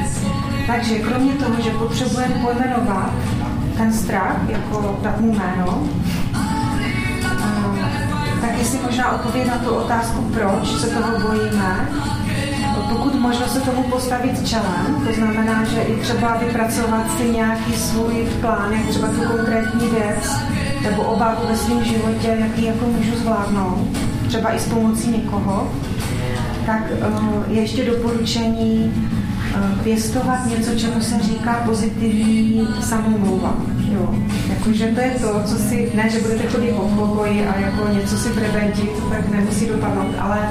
Takže 0.67 0.99
kromě 0.99 1.33
toho, 1.33 1.61
že 1.63 1.69
potřebujeme 1.69 2.35
pojmenovat 2.35 3.13
ten 3.77 3.93
strach, 3.93 4.37
jako 4.49 4.99
dát 5.01 5.21
mu 5.21 5.33
jméno, 5.33 5.83
tak 8.41 8.65
si 8.65 8.79
možná 8.83 9.11
odpovědět 9.11 9.51
na 9.51 9.57
tu 9.57 9.69
otázku, 9.69 10.21
proč 10.21 10.81
se 10.81 10.87
toho 10.87 11.19
bojíme, 11.27 11.89
pokud 12.89 13.15
možno 13.15 13.47
se 13.47 13.61
tomu 13.61 13.83
postavit 13.83 14.47
čelem, 14.47 15.03
to 15.07 15.13
znamená, 15.13 15.63
že 15.63 15.81
i 15.81 15.95
třeba 15.95 16.37
vypracovat 16.37 17.17
si 17.17 17.29
nějaký 17.29 17.73
svůj 17.73 18.27
plán, 18.41 18.73
jak 18.73 18.87
třeba 18.87 19.07
tu 19.07 19.21
konkrétní 19.21 19.89
věc 19.89 20.31
nebo 20.81 21.03
obavu 21.03 21.47
ve 21.49 21.57
svém 21.57 21.83
životě, 21.83 22.37
jaký 22.39 22.65
jako 22.65 22.85
můžu 22.85 23.15
zvládnout, 23.15 23.87
třeba 24.27 24.55
i 24.55 24.59
s 24.59 24.67
pomocí 24.67 25.11
někoho, 25.11 25.71
tak 26.65 26.83
eh, 26.91 27.53
je 27.53 27.61
ještě 27.61 27.85
doporučení 27.85 28.93
eh, 29.55 29.83
pěstovat 29.83 30.45
něco, 30.45 30.75
čemu 30.75 31.01
se 31.01 31.19
říká 31.19 31.53
pozitivní 31.65 32.67
samomluva. 32.81 33.55
Jo. 33.93 34.15
Jakože 34.49 34.87
to 34.87 34.99
je 34.99 35.11
to, 35.11 35.41
co 35.45 35.55
si, 35.55 35.91
ne, 35.95 36.09
že 36.09 36.19
budete 36.19 36.47
chodit 36.47 36.71
po 36.71 36.81
pokoji 36.81 37.47
a 37.47 37.59
jako 37.59 37.87
něco 37.93 38.17
si 38.17 38.29
prebentit, 38.29 38.89
tak 39.09 39.29
nemusí 39.29 39.67
dopadnout, 39.67 40.15
ale 40.19 40.49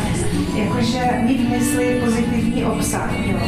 jakože 0.54 1.00
mít 1.22 1.46
v 1.46 1.50
mysli 1.50 2.00
pozitivní 2.04 2.64
obsah. 2.64 3.10
Jo. 3.26 3.38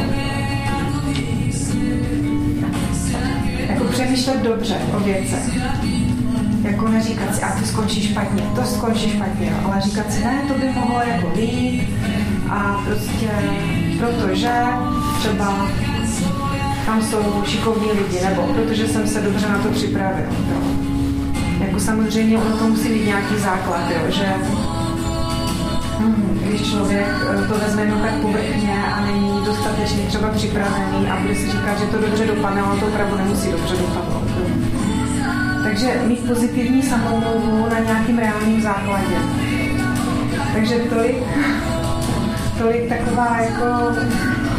Jako 3.69 3.83
přemýšlet 3.83 4.43
dobře 4.43 4.75
o 4.97 4.99
věcech. 4.99 5.57
Jako 6.63 6.87
neříkat 6.87 7.35
si, 7.35 7.41
a 7.43 7.59
to 7.59 7.65
skončí 7.65 8.07
špatně, 8.07 8.43
to 8.55 8.63
skončí 8.63 9.09
špatně, 9.09 9.55
ale 9.65 9.81
říkat 9.81 10.13
si, 10.13 10.23
ne, 10.23 10.41
to 10.47 10.53
by 10.53 10.69
mohlo 10.75 10.99
jako 11.01 11.27
být 11.35 11.87
a 12.49 12.83
prostě 12.85 13.29
protože 13.99 14.51
třeba 15.19 15.67
tam 16.85 17.01
jsou 17.01 17.43
šikovní 17.45 17.91
lidi, 17.91 18.25
nebo 18.25 18.41
protože 18.41 18.87
jsem 18.87 19.07
se 19.07 19.21
dobře 19.21 19.49
na 19.49 19.57
to 19.57 19.69
připravil. 19.69 20.25
Jo. 20.51 20.61
Jako 21.59 21.79
samozřejmě 21.79 22.37
ono 22.37 22.57
to 22.57 22.67
musí 22.67 22.89
být 22.89 23.05
nějaký 23.05 23.35
základ, 23.37 23.81
jo, 23.91 24.11
že 24.11 24.33
když 26.57 26.71
člověk 26.71 27.07
eh, 27.43 27.47
to 27.47 27.53
vezme 27.59 27.81
jenom 27.81 28.01
tak 28.01 28.13
povrchně 28.13 28.83
a 28.93 29.05
není 29.05 29.45
dostatečně 29.45 30.03
třeba 30.03 30.29
připravený 30.29 31.07
a 31.11 31.21
bude 31.21 31.35
si 31.35 31.51
říkat, 31.51 31.79
že 31.79 31.85
to 31.85 31.97
dobře 31.97 32.25
dopadne, 32.25 32.61
ale 32.61 32.79
to 32.79 32.85
opravdu 32.87 33.17
nemusí 33.17 33.51
dobře 33.51 33.75
dopadnout. 33.75 34.27
Takže 35.63 36.01
mít 36.07 36.27
pozitivní 36.27 36.83
samoumluvu 36.83 37.67
na 37.69 37.79
nějakým 37.79 38.17
reálným 38.17 38.61
základě. 38.61 39.15
Takže 40.53 40.75
tolik, 40.75 41.17
tolik 42.57 42.89
taková 42.89 43.37
jako 43.39 43.65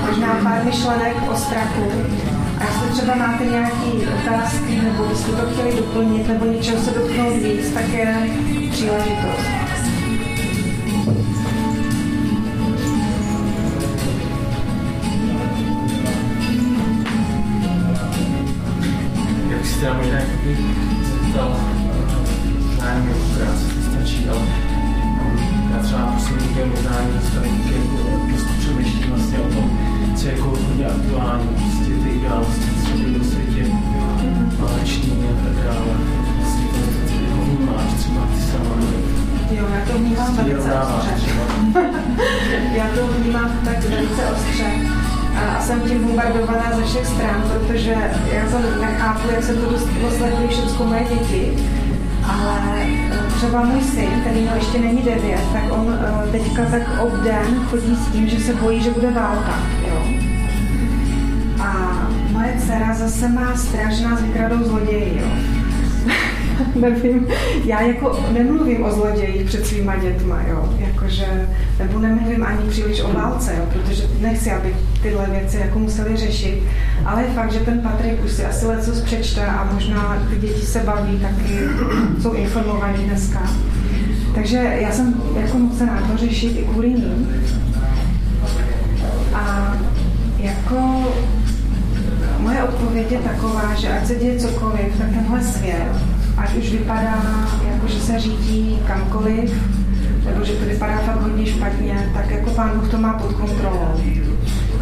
možná 0.07 0.35
pár 0.43 0.65
myšlenek 0.65 1.17
o 1.33 1.37
strachu. 1.37 1.93
A 2.59 2.65
jestli 2.65 2.89
třeba 2.91 3.15
máte 3.15 3.45
nějaké 3.45 3.87
otázky, 4.23 4.81
nebo 4.83 5.05
byste 5.05 5.33
to 5.33 5.51
chtěli 5.53 5.77
doplnit, 5.77 6.29
nebo 6.29 6.45
něčeho 6.45 6.83
se 6.83 6.91
dotknout 6.91 7.35
víc, 7.35 7.71
tak 7.75 7.89
je 7.89 8.31
příležitost. 8.71 9.68
Teda 19.81 19.95
možná 19.95 20.19
jakoby 20.19 20.57
zeptal, 21.03 21.57
nevím, 22.85 23.09
jak 23.09 23.39
krát 23.39 23.59
stačí, 23.91 24.29
ale 24.29 24.41
já 25.73 25.83
třeba 25.83 26.13
poslední 26.15 26.49
týden 26.49 26.69
možná 26.69 26.91
dostali 27.15 27.49
jako 27.49 28.27
dost 28.33 28.47
přemýšlím 28.59 29.11
vlastně 29.11 29.39
o 29.39 29.49
tom, 29.55 29.79
co 30.17 30.27
je 30.27 30.33
jako 30.33 30.49
hodně 30.49 30.87
aktuální, 30.87 31.49
prostě 31.49 31.95
ty 31.95 32.11
události, 32.11 32.71
co 32.85 32.99
byly 32.99 33.19
do 33.19 33.25
světě, 33.25 33.67
váleční 34.59 35.13
a 35.13 35.45
tak 35.45 35.65
dále. 35.65 35.97
Vlastně 36.37 36.67
to 36.67 36.79
jako 37.25 37.45
vnímáš 37.45 37.93
třeba 37.99 38.27
ty 38.35 38.41
sama. 38.41 38.75
Jo, 39.51 39.65
já 39.75 39.93
to 39.93 39.99
vnímám 39.99 40.37
velice 40.37 40.73
ostře. 40.75 41.31
já 42.73 42.89
to 42.95 43.07
vnímám 43.07 43.61
tak 43.65 43.85
velice 43.85 44.27
ostře. 44.27 44.98
A 45.39 45.61
jsem 45.61 45.81
tím 45.81 46.05
bombardovaná 46.05 46.73
ze 46.77 46.85
všech 46.85 47.07
stran, 47.07 47.43
protože 47.43 47.97
já 48.33 48.51
to 48.51 48.81
nechápu, 48.81 49.29
jak 49.35 49.45
se 49.45 49.55
to 49.55 49.71
dosledují 50.03 50.49
všechno 50.49 50.87
moje 50.87 51.05
děti. 51.05 51.53
Ale 52.25 52.83
eh, 52.83 53.19
třeba 53.37 53.65
můj 53.65 53.83
syn, 53.83 54.09
který 54.21 54.41
mu 54.41 54.55
ještě 54.55 54.79
není 54.79 55.03
devět, 55.03 55.41
tak 55.53 55.63
on 55.71 55.99
eh, 56.01 56.33
teďka 56.33 56.65
tak 56.65 56.83
obden 57.01 57.67
chodí 57.71 57.97
s 57.97 58.13
tím, 58.13 58.29
že 58.29 58.41
se 58.41 58.55
bojí, 58.55 58.83
že 58.83 58.91
bude 58.91 59.11
válka. 59.11 59.63
Jo? 59.89 60.03
A 61.63 61.73
moje 62.31 62.55
dcera 62.59 62.95
zase 62.95 63.29
má 63.29 63.57
strach, 63.57 63.93
že 63.93 64.07
vykradou 64.23 64.65
zloději. 64.65 65.21
Jo? 65.21 65.29
nevím, 66.75 67.27
já 67.65 67.81
jako 67.81 68.25
nemluvím 68.33 68.85
o 68.85 68.93
zlodějích 68.93 69.47
před 69.47 69.67
svýma 69.67 69.97
dětma, 69.97 70.43
jo, 70.49 70.75
jakože, 70.79 71.49
nebo 71.79 71.99
nemluvím 71.99 72.45
ani 72.45 72.71
příliš 72.71 73.01
o 73.01 73.13
válce, 73.13 73.55
jo, 73.59 73.65
protože 73.73 74.03
nechci, 74.21 74.51
aby 74.51 74.77
tyhle 75.03 75.27
věci 75.31 75.57
jako 75.57 75.79
museli 75.79 76.17
řešit, 76.17 76.63
ale 77.05 77.23
je 77.23 77.29
fakt, 77.29 77.53
že 77.53 77.61
ten 77.61 77.81
Patrik 77.81 78.25
už 78.25 78.33
si 78.33 78.45
asi 78.45 78.67
leco 78.67 78.93
přečte 79.05 79.47
a 79.47 79.71
možná 79.75 80.27
ty 80.31 80.37
děti 80.37 80.67
se 80.67 80.81
baví, 80.81 81.19
taky 81.19 81.59
jsou 82.23 82.33
informovaní 82.33 83.05
dneska. 83.05 83.51
Takže 84.35 84.57
já 84.57 84.93
jsem 84.93 85.23
jako 85.41 85.59
nucená 85.59 86.03
to 86.11 86.17
řešit 86.17 86.59
i 86.59 86.63
kvůli 86.63 86.89
ním. 86.89 87.29
A 89.35 89.77
jako 90.39 91.09
moje 92.39 92.63
odpověď 92.63 93.13
je 93.13 93.19
taková, 93.19 93.75
že 93.75 93.89
ať 93.89 94.07
se 94.07 94.15
děje 94.15 94.39
cokoliv, 94.39 94.99
tak 94.99 95.09
tenhle 95.09 95.43
svět 95.43 96.18
ať 96.39 96.57
už 96.57 96.71
vypadá, 96.71 97.25
jako 97.73 97.87
že 97.87 98.01
se 98.01 98.21
řídí 98.21 98.79
kamkoliv, 98.87 99.63
nebo 100.27 100.45
že 100.45 100.53
to 100.53 100.65
vypadá 100.65 100.99
fakt 100.99 101.23
hodně 101.23 101.47
špatně, 101.47 102.11
tak 102.15 102.31
jako 102.31 102.51
pán 102.51 102.71
Bůh 102.75 102.91
to 102.91 102.99
má 102.99 103.13
pod 103.13 103.33
kontrolou. 103.33 103.89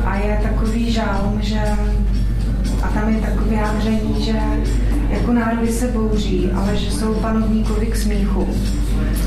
A 0.05 0.17
je 0.17 0.41
takový 0.43 0.93
žálm, 0.93 1.39
že 1.41 1.61
a 2.83 2.89
tam 2.89 3.09
je 3.09 3.21
takové 3.21 3.51
vyjádření, 3.51 4.25
že 4.25 4.41
jako 5.11 5.33
národy 5.33 5.69
se 5.69 5.89
bouří, 5.89 6.51
ale 6.55 6.77
že 6.77 6.91
jsou 6.91 7.15
panovníkovi 7.15 7.87
k 7.87 7.97
smíchu. 7.97 8.49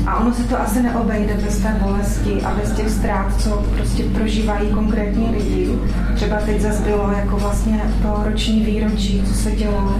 A 0.06 0.16
ono 0.16 0.34
se 0.34 0.44
to 0.44 0.60
asi 0.60 0.82
neobejde 0.82 1.34
bez 1.44 1.58
té 1.58 1.76
bolesti 1.82 2.42
a 2.44 2.54
bez 2.54 2.72
těch 2.72 2.90
ztrát, 2.90 3.40
co 3.40 3.64
prostě 3.76 4.02
prožívají 4.02 4.68
konkrétní 4.68 5.30
lidi. 5.30 5.68
Třeba 6.14 6.36
teď 6.36 6.60
zase 6.60 6.82
bylo 6.82 7.12
jako 7.16 7.36
vlastně 7.36 7.80
to 8.02 8.22
roční 8.24 8.60
výročí, 8.60 9.22
co 9.28 9.34
se 9.34 9.50
dělo 9.50 9.94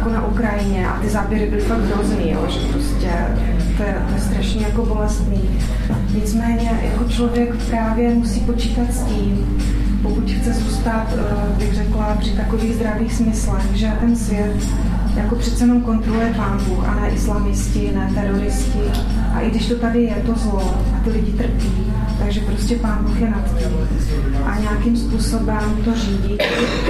jako 0.00 0.12
na 0.12 0.26
Ukrajině 0.26 0.88
a 0.88 1.00
ty 1.00 1.08
záběry 1.08 1.46
byly 1.50 1.62
fakt 1.62 1.80
hrozný, 1.80 2.30
jo, 2.30 2.46
že 2.48 2.58
prostě 2.72 3.10
to 3.76 3.82
je, 3.82 4.02
to 4.08 4.14
je 4.14 4.20
strašně 4.20 4.66
jako 4.66 4.86
bolestný. 4.86 5.60
Nicméně 6.14 6.80
jako 6.82 7.04
člověk 7.04 7.56
právě 7.56 8.14
musí 8.14 8.40
počítat 8.40 8.92
s 8.92 9.02
tím, 9.02 9.58
pokud 10.02 10.30
chce 10.30 10.52
zůstat, 10.52 11.06
eh, 11.18 11.58
bych 11.58 11.74
řekla, 11.74 12.16
při 12.20 12.30
takových 12.30 12.74
zdravých 12.74 13.12
smyslech, 13.12 13.74
že 13.74 13.92
ten 14.00 14.16
svět 14.16 14.56
jako 15.16 15.36
přece 15.36 15.64
jenom 15.64 15.80
kontroluje 15.80 16.34
pán 16.36 16.60
Bůh 16.68 16.88
a 16.88 16.94
ne 16.94 17.10
islamisti, 17.10 17.92
ne 17.94 18.10
teroristi. 18.14 18.78
A 19.34 19.40
i 19.40 19.50
když 19.50 19.66
to 19.66 19.74
tady 19.74 20.02
je, 20.02 20.22
to 20.26 20.34
zlo 20.34 20.74
a 20.96 21.04
ty 21.04 21.10
lidi 21.10 21.32
trpí, 21.32 21.92
takže 22.18 22.40
prostě 22.40 22.76
pán 22.76 23.04
Bůh 23.04 23.20
je 23.20 23.30
nad 23.30 23.58
tím. 23.58 23.88
A 24.44 24.60
nějakým 24.60 24.96
způsobem 24.96 25.76
to 25.84 25.94
řídí 25.94 26.38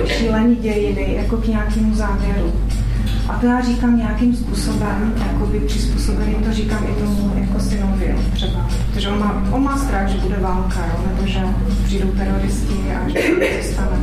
šílení 0.07 0.57
dějiny 0.57 1.15
jako 1.15 1.37
k 1.37 1.47
nějakému 1.47 1.95
závěru. 1.95 2.53
A 3.31 3.39
to 3.41 3.47
já 3.47 3.61
říkám 3.61 3.97
nějakým 3.97 4.37
způsobem, 4.37 5.14
jakoby 5.33 5.61
přizpůsobeným 5.61 6.35
to 6.35 6.53
říkám 6.53 6.85
i 6.85 7.05
tomu 7.05 7.33
jako 7.35 7.61
synovi, 7.61 8.16
třeba. 8.33 8.68
Protože 8.93 9.09
on 9.09 9.18
má, 9.18 9.43
on 9.51 9.62
má 9.64 9.78
strach, 9.78 10.09
že 10.09 10.18
bude 10.18 10.37
válka, 10.37 10.81
jo, 10.87 11.05
nebo 11.09 11.26
že 11.26 11.41
přijdou 11.85 12.11
teroristi 12.11 12.74
a 12.74 13.09
že 13.09 13.18
něco 13.18 13.72
stane. 13.72 13.99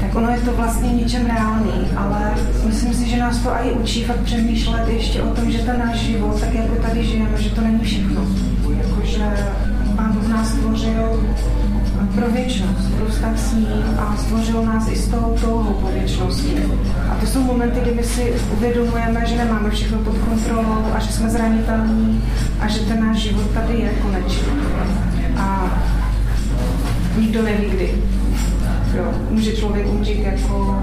Tak 0.00 0.14
ono 0.14 0.30
je 0.30 0.40
to 0.40 0.52
vlastně 0.52 0.92
něčem 0.92 1.26
reálný, 1.26 1.88
ale 1.96 2.34
myslím 2.66 2.94
si, 2.94 3.08
že 3.08 3.16
nás 3.16 3.38
to 3.38 3.50
i 3.50 3.72
učí 3.72 4.04
fakt 4.04 4.20
přemýšlet 4.20 4.88
ještě 4.88 5.22
o 5.22 5.34
tom, 5.34 5.50
že 5.50 5.58
ten 5.58 5.78
náš 5.78 5.98
život, 5.98 6.40
tak 6.40 6.54
jako 6.54 6.74
tady 6.74 7.04
žijeme, 7.04 7.42
že 7.42 7.50
to 7.50 7.60
není 7.60 7.80
všechno. 7.80 8.26
Jakože 8.78 9.24
Pán 9.96 10.12
Bůh 10.12 10.28
nás 10.28 10.48
stvořil 10.48 11.24
pro 12.16 12.30
věčnost, 12.30 12.94
pro 12.96 13.06
vztah 13.06 13.38
s 13.38 13.52
ním 13.52 13.68
a 13.98 14.16
stvořil 14.16 14.62
nás 14.62 14.88
i 14.88 14.96
s 14.96 15.08
tou 15.08 15.36
touhou 15.40 15.72
po 15.72 15.86
věčnosti. 15.86 16.62
A 17.10 17.14
to 17.14 17.26
jsou 17.26 17.42
momenty, 17.42 17.80
kdy 17.80 17.94
my 17.94 18.02
si 18.04 18.34
uvědomujeme, 18.52 19.26
že 19.26 19.36
nemáme 19.36 19.70
všechno 19.70 19.98
pod 19.98 20.18
kontrolou 20.18 20.84
a 20.94 20.98
že 20.98 21.12
jsme 21.12 21.30
zranitelní 21.30 22.24
a 22.60 22.68
že 22.68 22.80
ten 22.80 23.06
náš 23.06 23.16
život 23.16 23.50
tady 23.50 23.78
je 23.78 23.88
konečný. 23.88 24.48
A 25.36 25.78
nikdo 27.18 27.42
neví 27.42 27.64
kdy. 27.70 27.94
Jo, 28.96 29.12
může 29.30 29.52
člověk 29.52 29.86
umřít 29.88 30.18
jako 30.18 30.82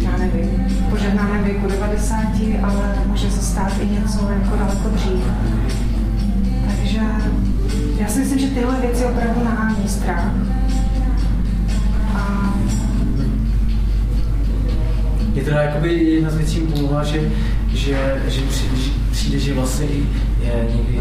já 0.00 0.16
nevím, 0.18 0.66
požehnaném 0.90 1.44
věku 1.44 1.68
90, 1.68 2.16
ale 2.62 2.94
může 3.06 3.30
se 3.30 3.42
stát 3.42 3.72
i 3.80 3.86
něco 3.86 4.28
jako 4.30 4.56
daleko 4.56 4.88
dřív. 4.88 5.24
Takže 6.66 7.00
já 7.98 8.08
si 8.08 8.18
myslím, 8.18 8.38
že 8.38 8.46
tyhle 8.46 8.80
věci 8.80 9.04
opravdu 9.04 9.44
strach. 9.88 10.32
A 12.14 12.54
Je 15.34 15.44
teda 15.44 15.62
jakoby 15.62 15.94
jedna 15.94 16.30
z 16.30 16.36
věcí 16.36 16.60
pomohla, 16.60 17.04
že, 17.04 17.20
že, 17.74 18.22
že 18.28 18.40
přijde, 19.10 19.38
že 19.38 19.38
že 19.38 19.54
vlastně 19.54 19.86
i 19.86 20.06
je 20.42 20.68
někdy 20.76 20.98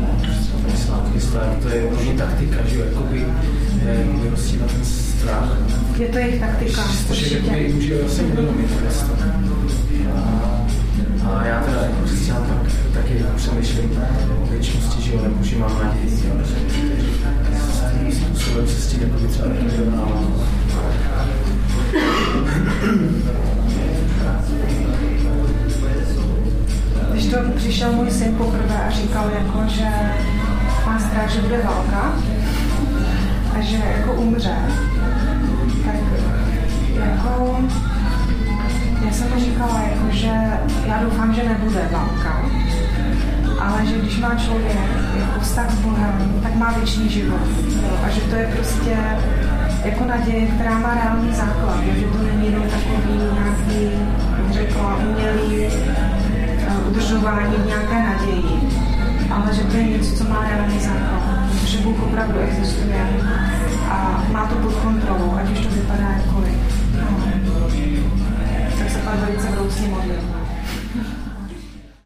slávky 0.85 1.21
strach, 1.21 1.57
to 1.61 1.69
je 1.69 1.89
hodně 1.95 2.13
taktika, 2.13 2.55
že 2.65 2.79
jakoby, 2.79 3.25
eh, 3.85 4.05
jakoby 4.05 4.29
rozsívat 4.29 4.71
ten 4.71 4.85
strach. 4.85 5.57
je 5.99 6.07
to 6.07 6.17
jejich 6.17 6.39
taktika, 6.39 6.83
je 7.09 7.33
jakoby 7.33 7.73
může 7.73 8.01
vlastně 8.01 8.23
uvědomit 8.23 8.81
město. 8.81 9.11
A, 10.15 11.29
a 11.29 11.45
já 11.45 11.61
teda 11.61 11.81
jako 11.81 12.03
křesťan 12.03 12.45
tak, 12.47 12.71
taky 12.93 13.25
přemýšlím 13.35 14.03
o 14.43 14.45
věčnosti, 14.45 15.01
že 15.01 15.13
jo, 15.13 15.19
nebo 15.23 15.43
že 15.43 15.57
mám 15.57 15.79
naději, 15.83 16.17
že 16.21 16.29
způsobem 18.47 18.67
se 18.67 18.81
s 18.81 18.87
tím 18.87 19.29
třeba 19.29 19.47
taky 19.47 19.65
vyrovnávám. 19.65 20.33
Když 27.11 27.25
to 27.25 27.37
přišel 27.55 27.91
můj 27.91 28.11
syn 28.11 28.35
poprvé 28.35 28.83
a 28.87 28.91
říkal, 28.91 29.29
jako, 29.29 29.63
že 29.67 29.87
má 30.85 30.99
strach, 30.99 31.31
že 31.31 31.41
bude 31.41 31.57
válka 31.57 32.13
a 33.57 33.61
že 33.61 33.75
jako 33.75 34.13
umře, 34.13 34.55
tak 35.85 35.95
jako 36.95 37.59
já 39.05 39.11
jsem 39.11 39.29
mu 39.33 39.39
říkala, 39.39 39.81
jako, 39.81 40.11
že 40.11 40.31
já 40.87 41.03
doufám, 41.03 41.33
že 41.33 41.43
nebude 41.43 41.89
válka, 41.91 42.45
ale 43.67 43.85
že 43.85 43.97
když 43.97 44.19
má 44.19 44.35
člověk 44.35 44.77
jako 45.19 45.39
vztah 45.39 45.71
s 45.71 45.79
Bohem, 45.79 46.39
tak 46.43 46.55
má 46.55 46.71
věčný 46.71 47.09
život. 47.09 47.41
Jo? 47.83 47.99
A 48.05 48.09
že 48.09 48.21
to 48.21 48.35
je 48.35 48.47
prostě 48.55 48.97
jako 49.85 50.05
naděje, 50.05 50.47
která 50.47 50.79
má 50.79 50.93
reálný 50.93 51.33
základ, 51.33 51.83
jo? 51.83 51.93
že 51.99 52.05
to 52.05 52.23
není 52.23 52.45
jenom 52.45 52.63
takový 52.63 53.13
nějaký, 53.17 53.91
jak 54.37 54.51
řekla, 54.51 54.95
umělý 54.95 55.65
eh, 55.65 56.77
udržování 56.89 57.55
nějaké 57.65 58.03
naději, 58.03 58.69
ale 59.31 59.53
že 59.53 59.63
to 59.63 59.77
je 59.77 59.83
něco, 59.83 60.15
co 60.15 60.23
má 60.29 60.47
reálný 60.49 60.79
základ, 60.79 61.51
že 61.65 61.77
Bůh 61.77 62.03
opravdu 62.03 62.39
existuje 62.39 63.07
a 63.89 64.23
má 64.31 64.47
to 64.47 64.55
pod 64.55 64.75
kontrolou, 64.75 65.35
ať 65.35 65.51
už 65.51 65.59
to 65.59 65.69
vypadá 65.69 66.09
jakkoliv. 66.17 66.57
Tak 68.79 68.89
se 68.89 68.99
pan 68.99 69.17
velice 69.17 69.47
vroucně 69.47 69.87
modlil. 69.87 70.46